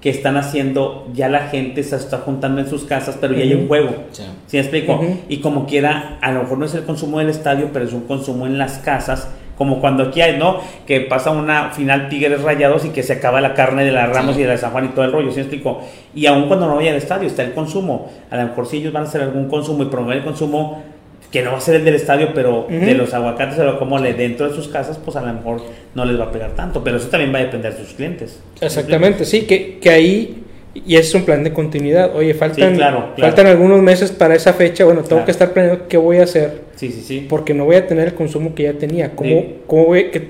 [0.00, 3.54] que están haciendo, ya la gente se está juntando en sus casas, pero ya hay
[3.54, 3.90] un juego.
[4.10, 4.24] Sí.
[4.48, 5.00] ¿Sí me explico?
[5.28, 8.02] Y como quiera, a lo mejor no es el consumo del estadio, pero es un
[8.02, 9.28] consumo en las casas
[9.62, 10.58] como cuando aquí hay, ¿no?
[10.88, 14.36] Que pasa una final Tigres Rayados y que se acaba la carne de las Ramos
[14.36, 15.82] y de la San Juan y todo el rollo, ¿sí me explico?
[16.16, 18.10] Y aún cuando no vaya al estadio está el consumo.
[18.28, 20.82] A lo mejor si ellos van a hacer algún consumo y promover el consumo
[21.30, 24.14] que no va a ser el del estadio, pero de los aguacates o como le
[24.14, 25.62] dentro de sus casas, pues a lo mejor
[25.94, 28.42] no les va a pegar tanto, pero eso también va a depender de sus clientes.
[28.60, 30.41] Exactamente, sí, que, que ahí
[30.74, 32.14] y ese es un plan de continuidad.
[32.16, 32.78] Oye, faltan,
[33.18, 34.84] faltan algunos meses para esa fecha.
[34.84, 36.62] Bueno, tengo que estar planeando qué voy a hacer.
[36.76, 37.26] Sí, sí, sí.
[37.28, 39.14] Porque no voy a tener el consumo que ya tenía.
[39.14, 40.28] ¿Cómo, cómo voy, que,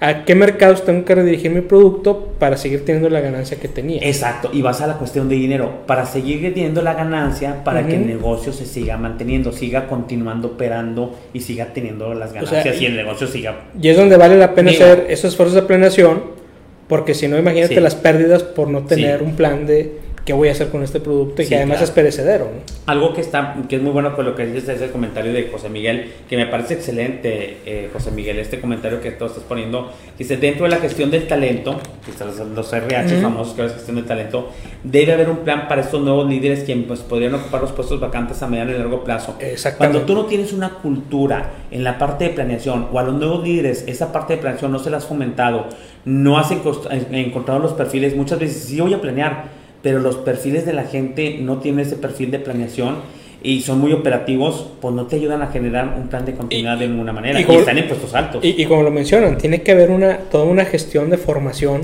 [0.00, 4.00] a qué mercados tengo que redirigir mi producto para seguir teniendo la ganancia que tenía.
[4.02, 7.96] Exacto, y vas a la cuestión de dinero, para seguir teniendo la ganancia, para que
[7.96, 12.96] el negocio se siga manteniendo, siga continuando operando y siga teniendo las ganancias y el
[12.96, 13.64] negocio siga...
[13.80, 16.22] Y es donde vale la pena hacer esos esfuerzos de planeación,
[16.90, 19.92] porque si no, imagínate las pérdidas por no tener un plan de
[20.24, 22.48] qué voy a hacer con este producto y que además es perecedero.
[22.86, 25.48] Algo que está que es muy bueno con lo que dices es el comentario de
[25.50, 29.92] José Miguel, que me parece excelente, eh, José Miguel, este comentario que tú estás poniendo,
[30.18, 31.78] dice, dentro de la gestión del talento,
[32.18, 34.50] los, los RH famosos que es gestión del talento,
[34.82, 38.42] debe haber un plan para estos nuevos líderes quienes pues, podrían ocupar los puestos vacantes
[38.42, 39.36] a mediano y largo plazo.
[39.78, 43.44] Cuando tú no tienes una cultura en la parte de planeación o a los nuevos
[43.44, 45.66] líderes esa parte de planeación no se la has fomentado,
[46.04, 50.72] no has encontrado los perfiles, muchas veces sí voy a planear, pero los perfiles de
[50.72, 52.96] la gente no tienen ese perfil de planeación
[53.42, 56.88] y son muy operativos, pues no te ayudan a generar un plan de continuidad de
[56.88, 57.40] ninguna manera.
[57.40, 58.44] Y, están en puestos altos.
[58.44, 61.82] Y, como lo mencionan, tiene que haber una toda una gestión de formación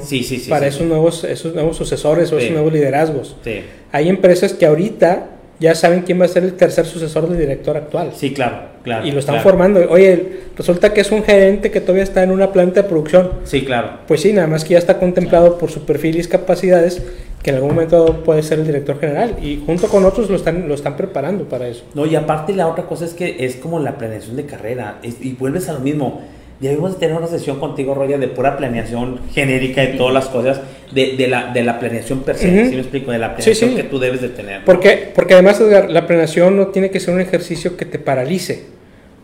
[0.49, 3.37] para esos, Nuevos, esos nuevos sucesores o esos nuevos liderazgos.
[3.93, 7.77] Hay empresas que ahorita ya saben quién va a ser el tercer sucesor del director
[7.77, 8.13] actual.
[8.15, 9.07] Sí, claro, claro.
[9.07, 9.81] Y lo están formando.
[9.89, 13.31] Oye, resulta que es un gerente que todavía está en una planta de producción.
[13.45, 14.01] Sí, claro.
[14.07, 17.03] Pues sí, nada más que ya está contemplado por su perfil y capacidades
[17.43, 20.67] que en algún momento puede ser el director general y junto con otros lo están,
[20.69, 21.85] lo están preparando para eso.
[21.95, 25.33] No, y aparte la otra cosa es que es como la planeación de carrera y
[25.35, 26.23] vuelves a lo mismo.
[26.61, 31.17] Debemos tener una sesión contigo, Roya, de pura planeación genérica de todas las cosas, de,
[31.17, 33.11] de, la, de la planeación per se, me explico?
[33.11, 34.65] De la planeación que tú debes de tener.
[34.65, 38.77] Porque, porque además, la planeación no tiene que ser un ejercicio que te paralice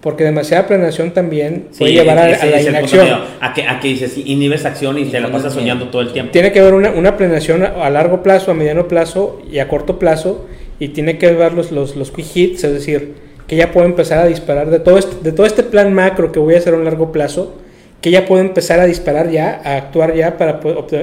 [0.02, 3.06] porque demasiada planeación también puede llevar a, la inacción.
[3.40, 6.32] A que, a que dices, inhibes acción y te la pasas soñando todo el tiempo.
[6.32, 10.00] Tiene que haber una, una, planeación a largo plazo, a mediano plazo y a corto
[10.00, 10.48] plazo,
[10.80, 13.14] y tiene que ver los, los, los quick hits, es decir,
[13.46, 16.38] que ya puedo empezar a disparar de todo, este, de todo este plan macro que
[16.38, 17.58] voy a hacer a un largo plazo,
[18.00, 20.60] que ya puedo empezar a disparar ya, a actuar ya para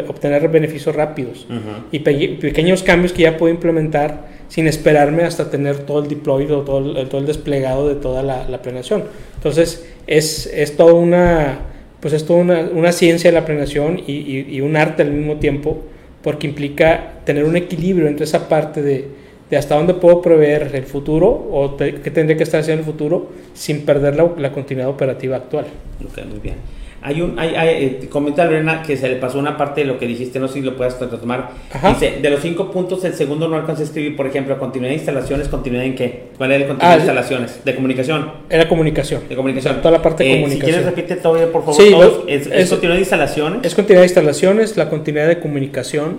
[0.07, 1.47] obtener beneficios rápidos.
[1.91, 6.99] Y pequeños cambios que ya puedo implementar sin esperarme hasta tener todo el deployed todo
[6.99, 9.03] el, todo el desplegado de toda la, la planeación.
[9.35, 11.59] Entonces, es, es toda una,
[12.01, 15.83] pues es toda una, una ciencia la planeación y, y, un arte al mismo tiempo,
[16.21, 19.07] porque implica tener un equilibrio entre esa parte de,
[19.49, 23.29] de hasta dónde puedo prever el futuro o qué tendría que estar haciendo el futuro
[23.53, 25.65] sin perder la, la continuidad operativa actual.
[26.03, 26.55] Ok, muy bien.
[27.01, 29.97] Hay un, hay, hay, eh, comenta Lorena que se le pasó una parte de lo
[29.97, 31.51] que dijiste, no sé si lo puedes retomar.
[31.87, 34.97] Dice, de los cinco puntos, el segundo no alcanza a escribir, por ejemplo, continuidad de
[34.97, 36.23] instalaciones, continuidad en qué?
[36.37, 37.63] ¿Cuál era el continuidad de ah, instalaciones?
[37.63, 38.31] ¿De comunicación?
[38.49, 39.21] Era comunicación.
[39.29, 39.77] De comunicación.
[39.77, 40.61] Toda la parte de comunicación.
[40.61, 41.75] Eh, si quieres, repite todo, por favor.
[41.81, 41.95] Sí,
[42.27, 43.59] ¿Es, es, continuidad de instalaciones?
[43.63, 46.17] Es continuidad de instalaciones, la continuidad de comunicación,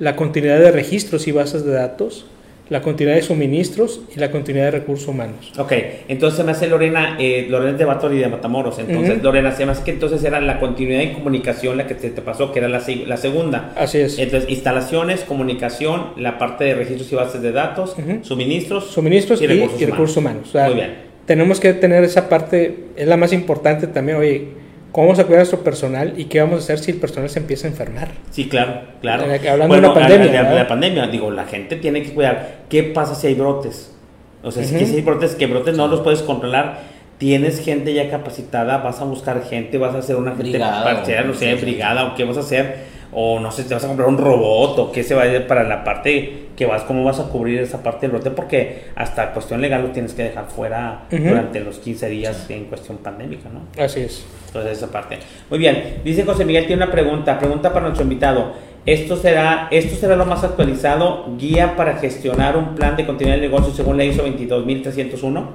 [0.00, 2.26] la continuidad de registros y bases de datos,
[2.68, 5.52] la continuidad de suministros y la continuidad de recursos humanos.
[5.58, 5.72] Ok,
[6.08, 9.72] entonces me hace Lorena, eh, Lorena de Batori y de Matamoros, entonces Lorena, se me
[9.72, 12.82] hace que entonces era la continuidad de comunicación la que te, pasó, que era la,
[13.06, 13.72] la, segunda.
[13.76, 14.18] Así es.
[14.18, 20.16] Entonces, instalaciones, comunicación, la parte de registros y bases de datos, suministros, suministros y, recursos,
[20.16, 20.50] humanos.
[20.52, 21.06] Muy bien.
[21.26, 24.48] Tenemos que tener esa parte, es la más importante también, oye,
[24.96, 27.28] cómo vamos a cuidar a nuestro personal y qué vamos a hacer si el personal
[27.28, 28.08] se empieza a enfermar.
[28.30, 29.24] Sí, claro, claro.
[29.24, 30.42] Hablando de una pandemia.
[30.42, 32.60] La, pandemia, digo, la gente tiene que cuidar.
[32.70, 33.94] ¿Qué pasa si hay brotes?
[34.42, 36.78] O sea, si hay brotes, que brotes no los puedes controlar.
[37.18, 41.34] Tienes gente ya capacitada, vas a buscar gente, vas a hacer una gente brigada, no
[41.34, 42.76] sé, brigada, o qué vas a hacer,
[43.18, 45.46] o no sé, te vas a comprar un robot, o qué se va a ir
[45.46, 49.32] para la parte que vas, cómo vas a cubrir esa parte del brote, porque hasta
[49.32, 53.82] cuestión legal lo tienes que dejar fuera durante los 15 días en cuestión pandémica, ¿no?
[53.82, 54.26] Así es.
[54.48, 55.16] Entonces, esa parte.
[55.48, 58.52] Muy bien, dice José Miguel, tiene una pregunta, pregunta para nuestro invitado.
[58.84, 63.48] Esto será, esto será lo más actualizado, guía para gestionar un plan de continuidad de
[63.48, 65.48] negocio según la ISO 22301.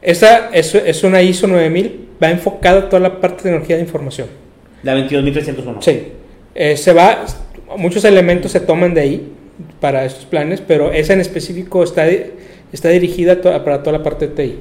[0.00, 3.82] Esa es, es una ISO 9000, va enfocada a toda la parte de tecnología de
[3.82, 4.28] información.
[4.82, 5.82] La 22301.
[5.82, 6.12] Sí.
[6.54, 7.24] Eh, se va,
[7.76, 9.32] muchos elementos se toman de ahí
[9.80, 12.06] para estos planes, pero esa en específico está,
[12.72, 14.58] está dirigida para toda la parte de TI.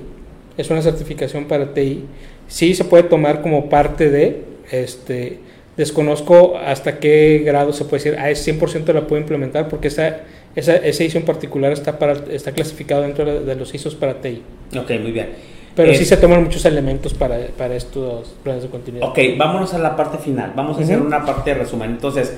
[0.58, 2.06] Es una certificación para TI.
[2.48, 5.40] Sí se puede tomar como parte de, este,
[5.78, 10.22] desconozco hasta qué grado se puede decir, ah, es 100% la puedo implementar porque esa,
[10.56, 14.42] esa, ese ISO en particular está, para, está clasificado dentro de los ISOs para TI.
[14.78, 15.30] Ok, muy bien.
[15.76, 19.08] Pero sí se toman muchos elementos para, para estos planes de continuidad.
[19.08, 20.54] Ok, vámonos a la parte final.
[20.56, 21.92] Vamos a hacer una parte de resumen.
[21.92, 22.34] Entonces,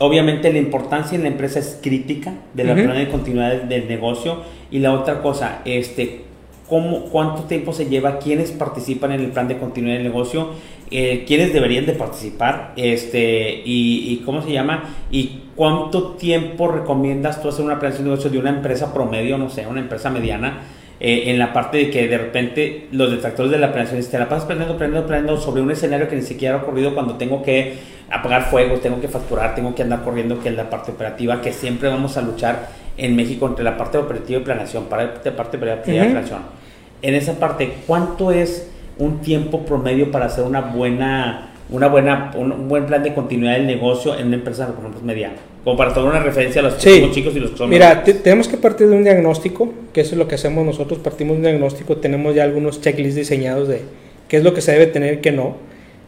[0.00, 4.42] Obviamente la importancia en la empresa es crítica de la plan de continuidad del negocio.
[4.70, 6.20] Y la otra cosa, este,
[6.68, 10.50] cómo, cuánto tiempo se lleva, quiénes participan en el plan de continuidad del negocio,
[10.92, 17.48] eh, quiénes deberían de participar, este, y, cómo se llama, y cuánto tiempo recomiendas tú
[17.48, 20.60] hacer una planeación de negocio de una empresa promedio, no sé, una empresa mediana,
[21.00, 24.28] eh, en la parte de que de repente los detractores de la planeación te la
[24.28, 27.78] pasas planeando, planeando, planeando sobre un escenario que ni siquiera ha ocurrido cuando tengo que
[28.10, 31.52] apagar fuegos, tengo que facturar, tengo que andar corriendo, que es la parte operativa, que
[31.52, 35.56] siempre vamos a luchar en México entre la parte operativa y planeación, para la parte
[35.56, 36.40] operativa y planeación.
[37.00, 38.68] En esa parte, ¿cuánto es
[38.98, 43.66] un tiempo promedio para hacer una buena, una buena, un, buen plan de continuidad del
[43.66, 45.36] negocio en una empresa, por ejemplo, mediana?
[45.68, 48.88] Como para tomar una referencia a los chicos y los que Mira, tenemos que partir
[48.88, 52.34] de un diagnóstico, que eso es lo que hacemos nosotros, partimos de un diagnóstico, tenemos
[52.34, 53.82] ya algunos checklists diseñados de
[54.28, 55.56] qué es lo que se debe tener y qué no,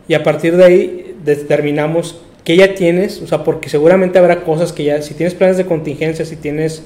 [0.09, 4.73] y a partir de ahí determinamos qué ya tienes, o sea, porque seguramente habrá cosas
[4.73, 6.83] que ya, si tienes planes de contingencia, si tienes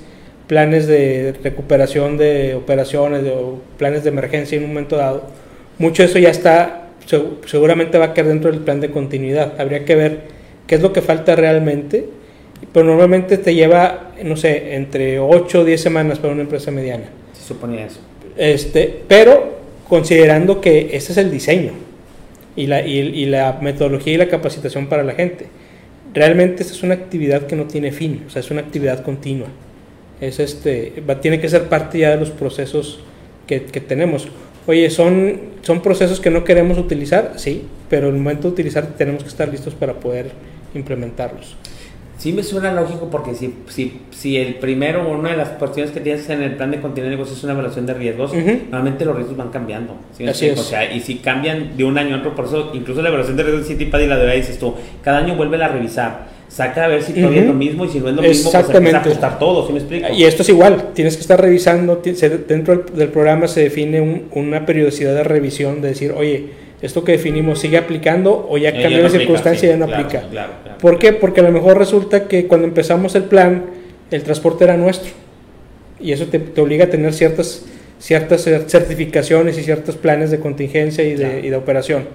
[0.48, 5.22] planes de recuperación de operaciones o planes de emergencia en un momento dado,
[5.78, 6.88] mucho de eso ya está,
[7.46, 9.60] seguramente va a quedar dentro del plan de continuidad.
[9.60, 10.18] Habría que ver
[10.66, 12.23] qué es lo que falta realmente,
[12.72, 17.04] pero normalmente te lleva, no sé, entre 8 o 10 semanas para una empresa mediana.
[17.32, 18.00] Se suponía eso.
[18.36, 21.72] Este, pero considerando que ese es el diseño
[22.56, 25.46] y la, y, la metodología y la capacitación para la gente.
[26.12, 29.48] Realmente esta es una actividad que no tiene fin, o sea, es una actividad continua.
[30.20, 33.00] Es este, va, tiene que ser parte ya de los procesos
[33.46, 34.28] que, que tenemos.
[34.66, 37.32] Oye, ¿son, ¿son procesos que no queremos utilizar?
[37.36, 40.30] Sí, pero el momento de utilizar tenemos que estar listos para poder
[40.74, 41.56] implementarlos.
[42.24, 46.00] Sí me suena lógico porque si, si, si el primero, una de las cuestiones que
[46.00, 49.14] tienes en el plan de continuidad de negocio es una evaluación de riesgos, normalmente los
[49.14, 49.94] riesgos van cambiando.
[50.26, 50.58] Así es.
[50.58, 53.36] O sea, y si cambian de un año a otro, por eso incluso la evaluación
[53.36, 56.28] de riesgos de City y la de dices tú, cada año vuelve a revisar.
[56.48, 58.70] Saca a ver si todavía es lo mismo y si no es lo mismo, pues
[58.70, 60.08] empieza a ajustar todo, ¿sí me explico?
[60.10, 62.00] Y esto es igual, tienes que estar revisando,
[62.48, 67.60] dentro del programa se define una periodicidad de revisión, de decir, oye, esto que definimos
[67.60, 70.22] sigue aplicando o ya cambió de circunstancia y ya no aplica.
[70.78, 71.14] ¿Por qué?
[71.14, 73.64] Porque a lo mejor resulta que cuando empezamos el plan,
[74.10, 75.10] el transporte era nuestro.
[75.98, 77.64] Y eso te, obliga a tener ciertas,
[77.98, 82.06] ciertas certificaciones y ciertos planes de contingencia y de, y de, operación.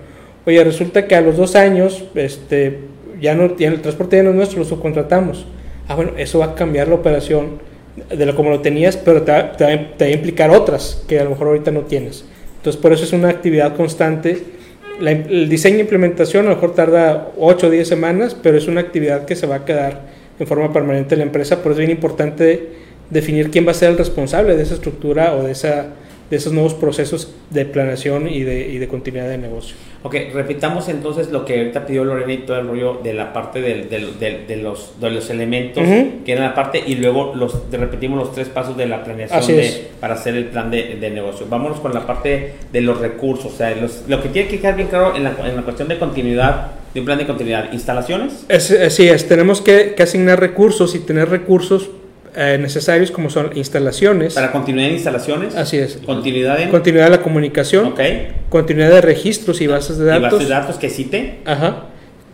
[0.46, 2.78] Oye, resulta que a los dos años este,
[3.20, 5.48] ya, no, ya el transporte ya no es nuestro, lo subcontratamos.
[5.88, 7.60] Ah, bueno, eso va a cambiar la operación
[8.08, 11.32] de lo como lo tenías, pero te te va a implicar otras que a lo
[11.32, 12.24] mejor ahorita no tienes.
[12.58, 14.59] Entonces, por eso es una actividad constante
[15.00, 18.82] el diseño e implementación a lo mejor tarda 8 o 10 semanas, pero es una
[18.82, 20.02] actividad que se va a quedar
[20.40, 22.70] en forma permanente en la empresa, por eso es bien importante
[23.10, 25.94] definir quién va a ser el responsable de esa estructura o de esa
[26.30, 29.76] de esos nuevos procesos de planeación y de, y de continuidad de negocio.
[30.02, 33.62] Ok, repitamos entonces lo que ahorita pidió Lorena y todo el rollo de la parte
[33.62, 38.18] del, del, de, los, de los elementos, que era la parte, y luego los repetimos
[38.18, 41.48] los tres pasos de la planeación de, para hacer el plan de, de, negocio.
[41.50, 43.76] Vámonos con la parte de los recursos, o sea,
[44.08, 47.02] lo que tiene que quedar bien claro en la, en la cuestión de continuidad de
[47.02, 48.46] un plan de continuidad, instalaciones.
[48.48, 51.90] Es, sí, es, tenemos que, que asignar recursos y tener recursos
[52.36, 54.34] eh, necesarios como son instalaciones.
[54.34, 55.56] Para continuidad de instalaciones.
[55.56, 56.00] Así es.
[56.06, 56.70] Continuidad en...
[56.70, 57.88] Continuidad de la comunicación.
[57.88, 58.00] Ok.
[58.50, 60.22] Continuidad de registros y bases de datos.
[60.22, 61.40] Y bases de datos que cite.
[61.46, 61.86] Ajá.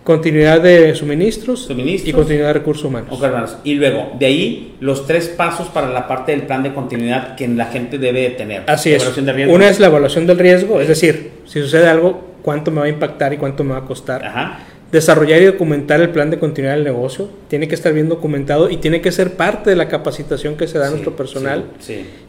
[0.03, 2.07] Continuidad de suministros, suministros.
[2.07, 3.09] y continuidad de recursos humanos.
[3.11, 3.57] Ok, hermanos.
[3.63, 7.47] Y luego, de ahí, los tres pasos para la parte del plan de continuidad que
[7.47, 8.63] la gente debe tener.
[8.67, 9.03] Así es.
[9.47, 12.89] Una es la evaluación del riesgo, es decir, si sucede algo, cuánto me va a
[12.89, 14.23] impactar y cuánto me va a costar.
[14.23, 14.59] Ajá
[14.95, 18.77] desarrollar y documentar el plan de continuidad del negocio, tiene que estar bien documentado y
[18.77, 21.65] tiene que ser parte de la capacitación que se da a nuestro personal.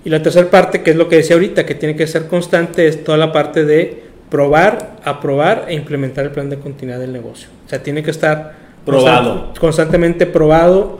[0.04, 2.88] Y la tercera parte, que es lo que decía ahorita, que tiene que ser constante,
[2.88, 7.48] es toda la parte de probar, aprobar e implementar el plan de continuidad del negocio.
[7.64, 8.54] O sea, tiene que estar
[8.84, 9.52] probado.
[9.60, 10.98] constantemente probado,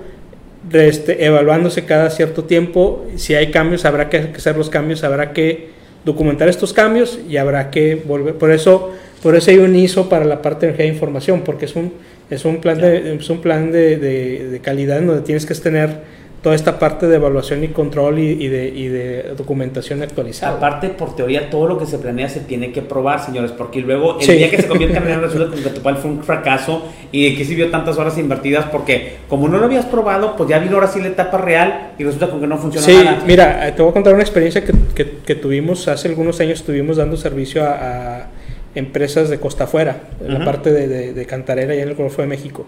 [0.73, 3.05] este, evaluándose cada cierto tiempo.
[3.17, 5.71] Si hay cambios, habrá que hacer los cambios, habrá que
[6.05, 8.35] documentar estos cambios y habrá que volver.
[8.37, 8.93] Por eso
[9.23, 11.93] por eso hay un ISO para la parte de información, porque es un,
[12.31, 16.55] es un plan, de, es un plan de, de, calidad donde tienes que tener toda
[16.55, 20.57] esta parte de evaluación y control y, de, y, de, documentación actualizada.
[20.59, 24.19] Aparte, por teoría, todo lo que se planea se tiene que probar, señores, porque luego
[24.21, 27.71] el día que se convierte en resulta que tu fue un fracaso y que sirvió
[27.71, 31.09] tantas horas invertidas porque como no lo habías probado, pues ya vino ahora sí la
[31.09, 34.63] etapa real y resulta que no funciona sí, mira, te voy a contar una experiencia
[34.63, 34.73] que,
[35.25, 38.27] que, tuvimos hace algunos años, estuvimos dando servicio a
[38.77, 42.29] empresas de costa afuera, en la parte de, de, Cantarera y en el Golfo de
[42.29, 42.67] México.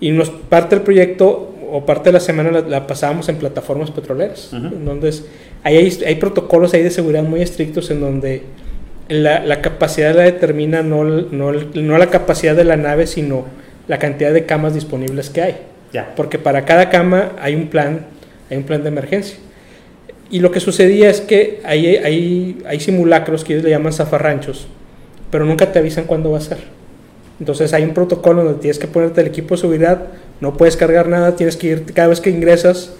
[0.00, 4.50] Y nos, parte del proyecto o parte de la semana la, pasábamos en plataformas petroleras.
[4.52, 5.26] Entonces,
[5.64, 8.42] ahí hay, hay, protocolos ahí de seguridad muy estrictos en donde
[9.08, 13.44] la, la capacidad la determina no, no, no, la capacidad de la nave, sino
[13.88, 15.56] la cantidad de camas disponibles que hay.
[15.92, 16.14] Ya.
[16.14, 18.06] Porque para cada cama hay un plan,
[18.48, 19.36] hay un plan de emergencia.
[20.30, 24.66] Y lo que sucedía es que hay, hay, hay simulacros que ellos le llaman zafarranchos,
[25.32, 26.58] pero nunca te avisan cuándo va a ser.
[27.40, 30.06] Entonces hay un protocolo donde tienes que ponerte el equipo de seguridad,
[30.40, 32.92] no puedes cargar nada, tienes que ir cada vez que ingresas,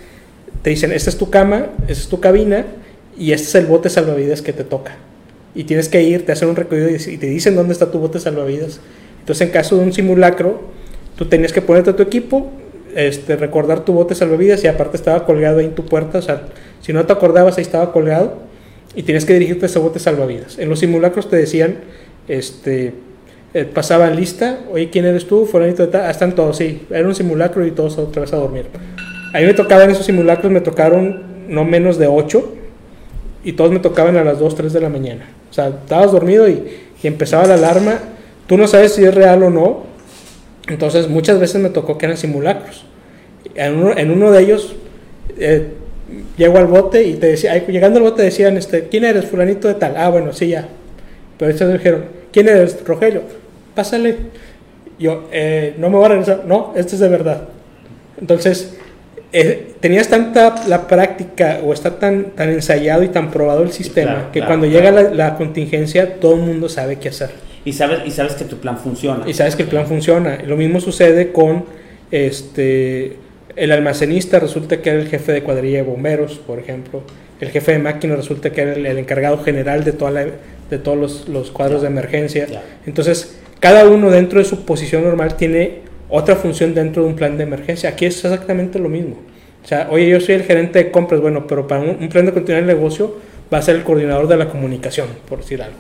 [0.62, 2.64] te dicen, esta es tu cama, esta es tu cabina,
[3.16, 4.96] y este es el bote salvavidas que te toca.
[5.54, 8.18] Y tienes que ir, te hacen un recorrido y te dicen dónde está tu bote
[8.18, 8.80] salvavidas.
[9.20, 10.62] Entonces, en caso de un simulacro,
[11.16, 12.50] tú tenías que ponerte tu equipo,
[12.96, 16.20] este, recordar tu bote salvavidas y aparte estaba colgado ahí en tu puerta.
[16.80, 18.38] Si no te acordabas, ahí estaba colgado
[18.94, 20.58] y tienes que dirigirte a ese bote salvavidas.
[20.58, 21.78] En los simulacros te decían,
[22.28, 22.94] este,
[23.54, 25.46] eh, pasaban lista, oye, ¿quién eres tú?
[25.46, 28.36] Fulanito de tal, ah, están todos, sí, era un simulacro y todos otra vez a
[28.36, 28.66] dormir.
[29.34, 32.54] A mí me tocaban esos simulacros, me tocaron no menos de 8
[33.44, 35.28] y todos me tocaban a las 2, 3 de la mañana.
[35.50, 36.62] O sea, estabas dormido y,
[37.02, 37.98] y empezaba la alarma,
[38.46, 39.84] tú no sabes si es real o no,
[40.68, 42.84] entonces muchas veces me tocó que eran simulacros.
[43.54, 44.74] En uno, en uno de ellos
[45.38, 45.68] eh,
[46.36, 49.26] llego al bote y te decía, llegando al bote decían, este, ¿quién eres?
[49.26, 49.94] Fulanito de tal.
[49.96, 50.68] Ah, bueno, sí, ya.
[51.42, 52.78] Pero ellos dijeron, ¿quién eres?
[52.86, 53.22] Rogelio.
[53.74, 54.16] Pásale.
[54.96, 56.44] Yo, eh, no me voy a regresar.
[56.46, 57.48] No, esto es de verdad.
[58.20, 58.76] Entonces,
[59.32, 64.30] eh, tenías tanta la práctica o está tan, tan ensayado y tan probado el sistema
[64.32, 67.30] que cuando llega la, la, contingencia todo el mundo sabe qué hacer.
[67.64, 69.28] Y sabes, y sabes que tu plan funciona.
[69.28, 70.38] Y sabes que el plan funciona.
[70.46, 71.64] Lo mismo sucede con
[72.12, 73.16] este
[73.56, 77.02] el almacenista resulta que era el jefe de cuadrilla de bomberos, por ejemplo.
[77.40, 80.26] El jefe de máquina resulta que era el, encargado general de, toda la,
[80.72, 82.46] de todos los, los cuadros de emergencia.
[82.86, 87.36] Entonces, cada uno dentro de su posición normal tiene otra función dentro de un plan
[87.36, 87.90] de emergencia.
[87.90, 89.16] Aquí es exactamente lo mismo.
[89.62, 92.32] O sea, oye, yo soy el gerente de compras, bueno, pero para un, plan de
[92.32, 93.16] continuidad del negocio
[93.52, 95.76] va a ser el coordinador de la comunicación, por decir algo.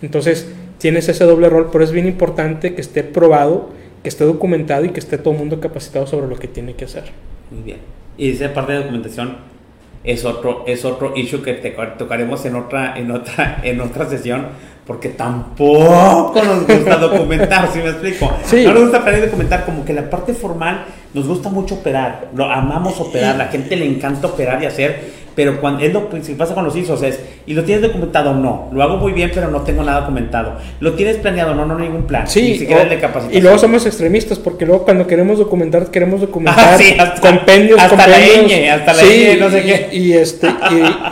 [0.00, 3.68] Entonces, tienes ese doble rol, pero es bien importante que esté probado,
[4.02, 6.86] que esté documentado y que esté todo el mundo capacitado sobre lo que tiene que
[6.86, 7.04] hacer.
[7.50, 7.78] Muy bien.
[8.16, 9.36] Y esa parte de documentación
[10.02, 14.46] es otro, es otro issue que te tocaremos en otra, en otra, en otra sesión,
[14.86, 18.30] porque tampoco nos gusta documentar, si me explico.
[18.64, 23.00] No nos gusta documentar, como que la parte formal nos gusta mucho operar, lo amamos
[23.00, 26.64] operar, la gente le encanta operar y hacer, pero cuando es lo que pasa con
[26.64, 28.34] los ISOs es, ¿y lo tienes documentado?
[28.34, 30.54] No, lo hago muy bien, pero no tengo nada documentado.
[30.80, 31.54] ¿Lo tienes planeado?
[31.54, 32.26] No, no, ningún plan.
[32.26, 32.66] Sí,
[33.30, 38.18] y luego somos extremistas, porque luego cuando queremos documentar, queremos documentar ah, compendios, hasta la
[38.18, 39.88] ñ, hasta la sí, no sé qué.
[39.96, 40.48] Y, este,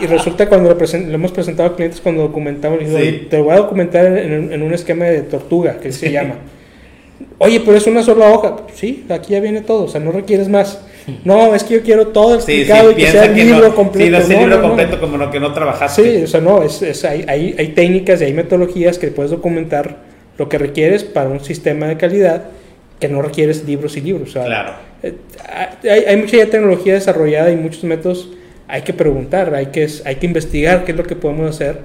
[0.01, 4.51] y, resulta cuando lo, hemos presentado a clientes, cuando documentamos, te voy a documentar en,
[4.51, 6.35] en, un esquema de tortuga, que se llama.
[7.37, 8.57] Oye, pero es una sola hoja.
[8.73, 10.81] Sí, aquí ya viene todo, o sea, no requieres más.
[11.23, 14.21] No, es que yo quiero todo explicado y que sea el libro completo.
[14.21, 16.03] Sí, no, libro completo como lo que no trabajaste.
[16.03, 19.31] Sí, o sea, no, es, es hay, hay, hay, técnicas y hay metodologías que puedes
[19.31, 19.97] documentar
[20.37, 22.45] lo que requieres para un sistema de calidad
[22.99, 24.31] que no requieres libros y libros.
[24.31, 24.73] claro.
[25.01, 25.15] Eh,
[25.83, 28.29] hay, hay mucha tecnología desarrollada y muchos métodos.
[28.67, 31.79] Hay que preguntar, hay que, hay que investigar qué es lo que podemos hacer.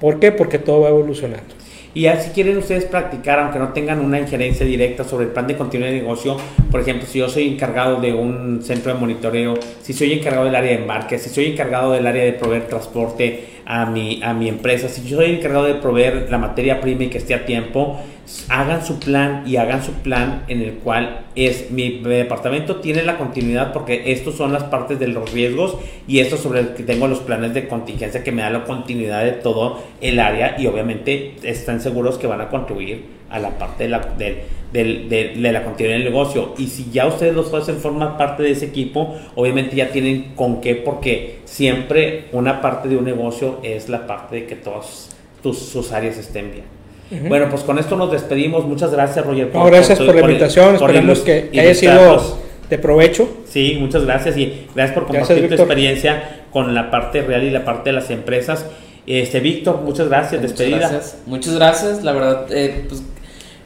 [0.00, 0.32] ¿Por qué?
[0.32, 1.54] Porque todo va evolucionando.
[1.98, 5.48] Y ya si quieren ustedes practicar, aunque no tengan una injerencia directa sobre el plan
[5.48, 6.36] de continuidad de negocio,
[6.70, 10.54] por ejemplo, si yo soy encargado de un centro de monitoreo, si soy encargado del
[10.54, 14.48] área de embarque, si soy encargado del área de proveer transporte a mi, a mi
[14.48, 18.00] empresa, si yo soy encargado de proveer la materia prima y que esté a tiempo,
[18.48, 23.16] hagan su plan y hagan su plan en el cual es mi departamento tiene la
[23.16, 25.76] continuidad porque estos son las partes de los riesgos
[26.06, 29.24] y esto sobre el que tengo los planes de contingencia que me da la continuidad
[29.24, 33.84] de todo el área y obviamente están seguros que van a contribuir a la parte
[33.84, 36.54] de la, de, de, la continuidad del negocio.
[36.56, 40.60] Y si ya ustedes los hacen formar parte de ese equipo obviamente ya tienen con
[40.60, 45.92] qué porque siempre una parte de un negocio es la parte de que todas sus
[45.92, 46.77] áreas estén bien
[47.10, 48.64] bueno, pues con esto nos despedimos.
[48.66, 49.50] Muchas gracias, Roger.
[49.50, 50.74] Por, gracias por, la invitación.
[50.74, 52.38] Esperamos que haya sido
[52.68, 53.28] de provecho.
[53.48, 57.64] Sí, muchas gracias y gracias por compartir tu experiencia con la parte real y la
[57.64, 58.66] parte de las empresas.
[59.06, 60.42] Este Víctor, muchas gracias.
[60.42, 60.88] Muchas despedida.
[60.90, 61.18] Gracias.
[61.26, 62.04] Muchas gracias.
[62.04, 63.02] La verdad, eh, pues,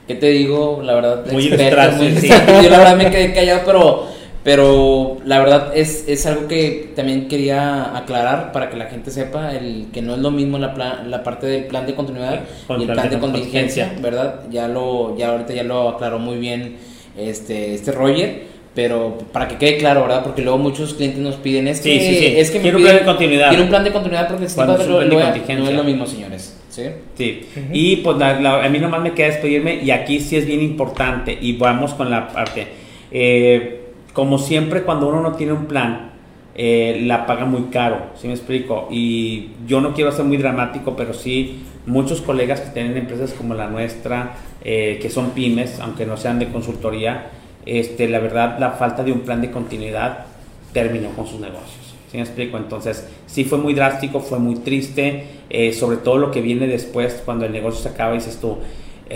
[0.06, 0.80] ¿qué te digo?
[0.84, 2.28] La verdad, muy experto, muy sí.
[2.28, 4.06] Yo la verdad me quedé callado, pero
[4.44, 9.54] pero la verdad es, es algo que también quería aclarar para que la gente sepa
[9.54, 12.82] el que no es lo mismo la, plan, la parte del plan de continuidad y
[12.82, 14.40] el plan, de, contingencia, ¿verdad?
[14.50, 16.76] Ya lo ya ahorita ya lo aclaró muy bien
[17.16, 18.42] este este Roger,
[18.74, 20.24] pero para que quede claro, ¿verdad?
[20.24, 22.34] Porque luego muchos clientes nos piden es que sí, sí, sí.
[22.36, 23.48] es que quiero un plan de continuidad.
[23.48, 26.58] Quiero un plan de continuidad porque si no, es lo mismo, señores.
[26.68, 26.84] Sí.
[27.16, 27.46] Sí.
[27.72, 31.52] Y pues a mí nomás me queda despedirme y aquí sí es bien importante y
[31.52, 32.66] vamos con la parte
[33.12, 33.81] eh,
[34.12, 36.12] como siempre, cuando uno no tiene un plan,
[36.54, 38.88] eh, la paga muy caro, ¿sí me explico?
[38.90, 43.54] Y yo no quiero ser muy dramático, pero sí, muchos colegas que tienen empresas como
[43.54, 47.30] la nuestra, eh, que son pymes, aunque no sean de consultoría,
[47.64, 50.26] este, la verdad, la falta de un plan de continuidad
[50.72, 51.94] terminó con sus negocios.
[52.10, 52.58] ¿Sí me explico?
[52.58, 57.22] Entonces, sí fue muy drástico, fue muy triste, eh, sobre todo lo que viene después,
[57.24, 58.58] cuando el negocio se acaba y dices tú,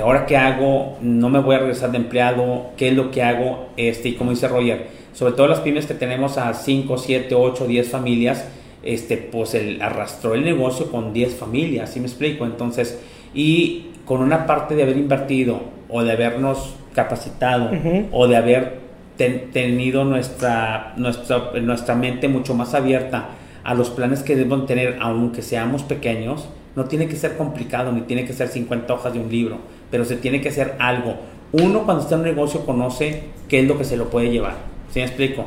[0.01, 3.69] ahora qué hago, no me voy a regresar de empleado, qué es lo que hago,
[3.77, 7.67] este, y como dice Roger, sobre todo las pymes que tenemos a 5, 7, 8,
[7.67, 8.45] 10 familias,
[8.83, 12.45] este, pues el, arrastró el negocio con 10 familias, ¿sí me explico?
[12.45, 13.01] Entonces,
[13.35, 17.71] y con una parte de haber invertido o de habernos capacitado
[18.13, 18.87] o de haber
[19.17, 23.29] tenido nuestra, nuestra, nuestra mente mucho más abierta
[23.65, 28.03] a los planes que debemos tener, aunque seamos pequeños, no tiene que ser complicado ni
[28.03, 29.59] tiene que ser 50 hojas de un libro,
[29.91, 31.17] pero se tiene que hacer algo.
[31.53, 34.57] Uno cuando está en un negocio conoce qué es lo que se lo puede llevar,
[34.93, 35.47] ¿sí me explico?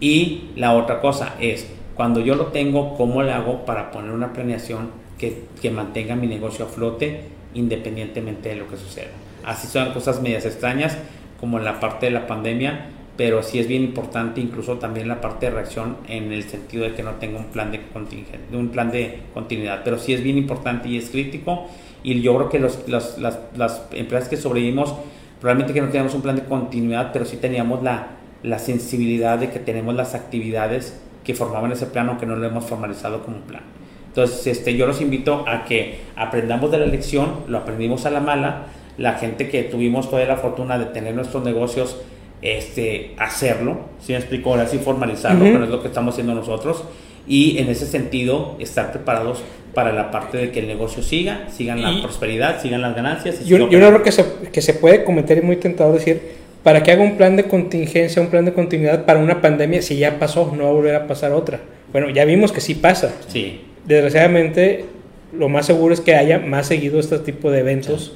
[0.00, 4.32] Y la otra cosa es, cuando yo lo tengo, ¿cómo le hago para poner una
[4.32, 9.08] planeación que, que mantenga mi negocio a flote independientemente de lo que suceda?
[9.44, 10.96] Así son cosas medias extrañas,
[11.38, 12.86] como en la parte de la pandemia,
[13.20, 16.94] pero sí es bien importante incluso también la parte de reacción en el sentido de
[16.94, 20.38] que no tenga un plan de contingente, un plan de continuidad, pero sí es bien
[20.38, 21.66] importante y es crítico
[22.02, 24.94] y yo creo que los, las, las, empresas que sobrevivimos
[25.38, 28.06] probablemente que no teníamos un plan de continuidad, pero sí teníamos la,
[28.42, 32.64] la sensibilidad de que tenemos las actividades que formaban ese plan aunque no lo hemos
[32.64, 33.64] formalizado como un plan.
[34.06, 38.20] Entonces, este, yo los invito a que aprendamos de la lección, lo aprendimos a la
[38.20, 38.62] mala,
[38.96, 41.98] la gente que tuvimos toda la fortuna de tener nuestros negocios,
[42.42, 44.50] este, hacerlo, si me explico?
[44.50, 46.84] Ahora sí formalizarlo, pero es lo que estamos haciendo nosotros.
[47.26, 49.42] Y en ese sentido, estar preparados
[49.74, 53.44] para la parte de que el negocio siga, sigan la prosperidad, sigan las ganancias.
[53.44, 56.20] yo, yo creo que se, que se puede cometer y muy tentado decir,
[56.64, 59.96] ¿para qué hago un plan de contingencia, un plan de continuidad para una pandemia si
[59.96, 61.60] ya pasó, no va a volver a pasar otra?
[61.92, 63.14] Bueno, ya vimos que sí pasa.
[63.28, 63.60] Sí.
[63.86, 64.86] Desgraciadamente,
[65.32, 68.14] lo más seguro es que haya más seguido este tipo de eventos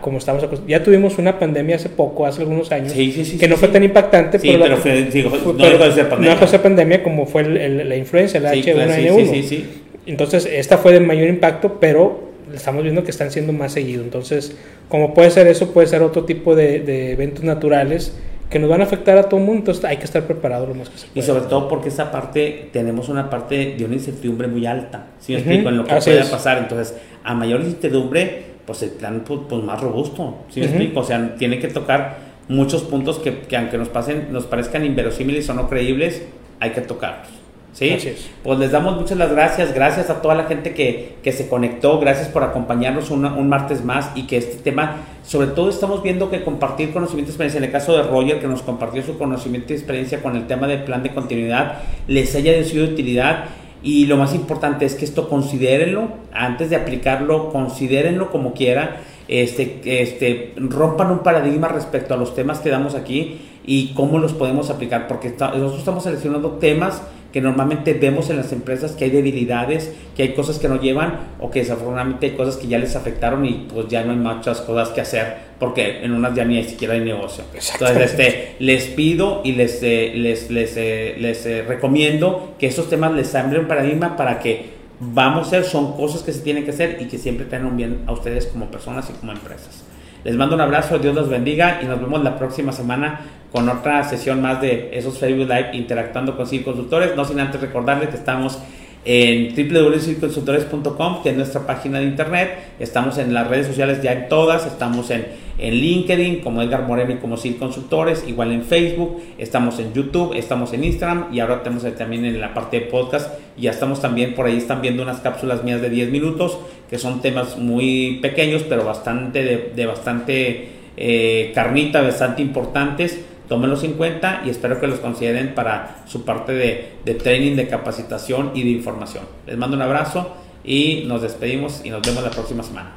[0.00, 3.84] como estamos Ya tuvimos una pandemia hace poco, hace algunos años, que no fue tan
[3.84, 6.34] impactante, pero, pero fue, no dejó de pandemia.
[6.34, 9.64] No fue pandemia como fue la influencia, la H1N1.
[10.06, 14.04] Entonces, esta fue de mayor impacto, pero estamos viendo que están siendo más seguidos.
[14.04, 14.56] Entonces,
[14.88, 18.14] como puede ser eso, puede ser otro tipo de, de eventos naturales
[18.50, 20.74] que nos van a afectar a todo el mundo, entonces hay que estar preparado lo
[20.74, 21.20] más que se pueda.
[21.22, 25.32] Y sobre todo porque esa parte, tenemos una parte de una incertidumbre muy alta, ¿sí
[25.32, 25.68] me explico?
[25.68, 29.80] En lo que pueda pasar, entonces, a mayor incertidumbre, pues el plan pues, pues más
[29.80, 31.00] robusto, ¿sí me explico?
[31.00, 35.48] O sea, tiene que tocar muchos puntos que, que, aunque nos pasen, nos parezcan inverosímiles
[35.48, 36.26] o no creíbles,
[36.60, 37.28] hay que tocarlos.
[37.72, 37.96] ¿Sí?
[38.42, 41.98] Pues les damos muchas las gracias, gracias a toda la gente que, que se conectó,
[41.98, 46.42] gracias por acompañarnos un martes más y que este tema, sobre todo estamos viendo que
[46.42, 49.76] compartir conocimiento y experiencia, en el caso de Roger que nos compartió su conocimiento y
[49.76, 53.46] experiencia con el tema del plan de continuidad, les haya sido de utilidad
[53.82, 59.80] y lo más importante es que esto considérenlo, antes de aplicarlo, considérenlo como quiera, este,
[60.02, 64.70] este, rompan un paradigma respecto a los temas que damos aquí y cómo los podemos
[64.70, 67.02] aplicar, porque nosotros estamos seleccionando temas
[67.38, 71.20] que normalmente vemos en las empresas que hay debilidades, que hay cosas que no llevan
[71.38, 74.60] o que desafortunadamente hay cosas que ya les afectaron y pues ya no hay muchas
[74.62, 77.44] cosas que hacer porque en unas ya ni siquiera hay negocio.
[77.54, 82.90] Entonces este, les pido y les, eh, les, les, eh, les eh, recomiendo que esos
[82.90, 86.64] temas les abren un paradigma para que vamos a hacer, son cosas que se tienen
[86.64, 89.84] que hacer y que siempre tengan un bien a ustedes como personas y como empresas.
[90.24, 93.20] Les mando un abrazo, Dios los bendiga y nos vemos la próxima semana
[93.52, 97.14] con otra sesión más de esos Facebook Live interactuando con cinco consultores.
[97.16, 98.58] No sin antes recordarles que estamos
[99.04, 102.74] en www.consultores.com, que es nuestra página de internet.
[102.78, 105.26] Estamos en las redes sociales ya en todas, estamos en,
[105.58, 110.34] en LinkedIn como Edgar Moreno y como CIL Consultores, igual en Facebook, estamos en YouTube,
[110.34, 113.38] estamos en Instagram y ahora tenemos también en la parte de podcast.
[113.56, 116.98] Y ya estamos también por ahí, están viendo unas cápsulas mías de 10 minutos, que
[116.98, 124.42] son temas muy pequeños, pero bastante de, bastante eh, carnita, bastante importantes tómenlos en cuenta
[124.44, 128.68] y espero que los consideren para su parte de, de training, de capacitación y de
[128.68, 129.24] información.
[129.46, 132.92] Les mando un abrazo y nos despedimos y nos vemos la próxima semana.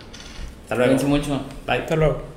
[0.63, 1.07] Hasta luego.
[1.07, 1.41] mucho.
[1.65, 1.79] Bye.
[1.79, 2.30] Hasta luego.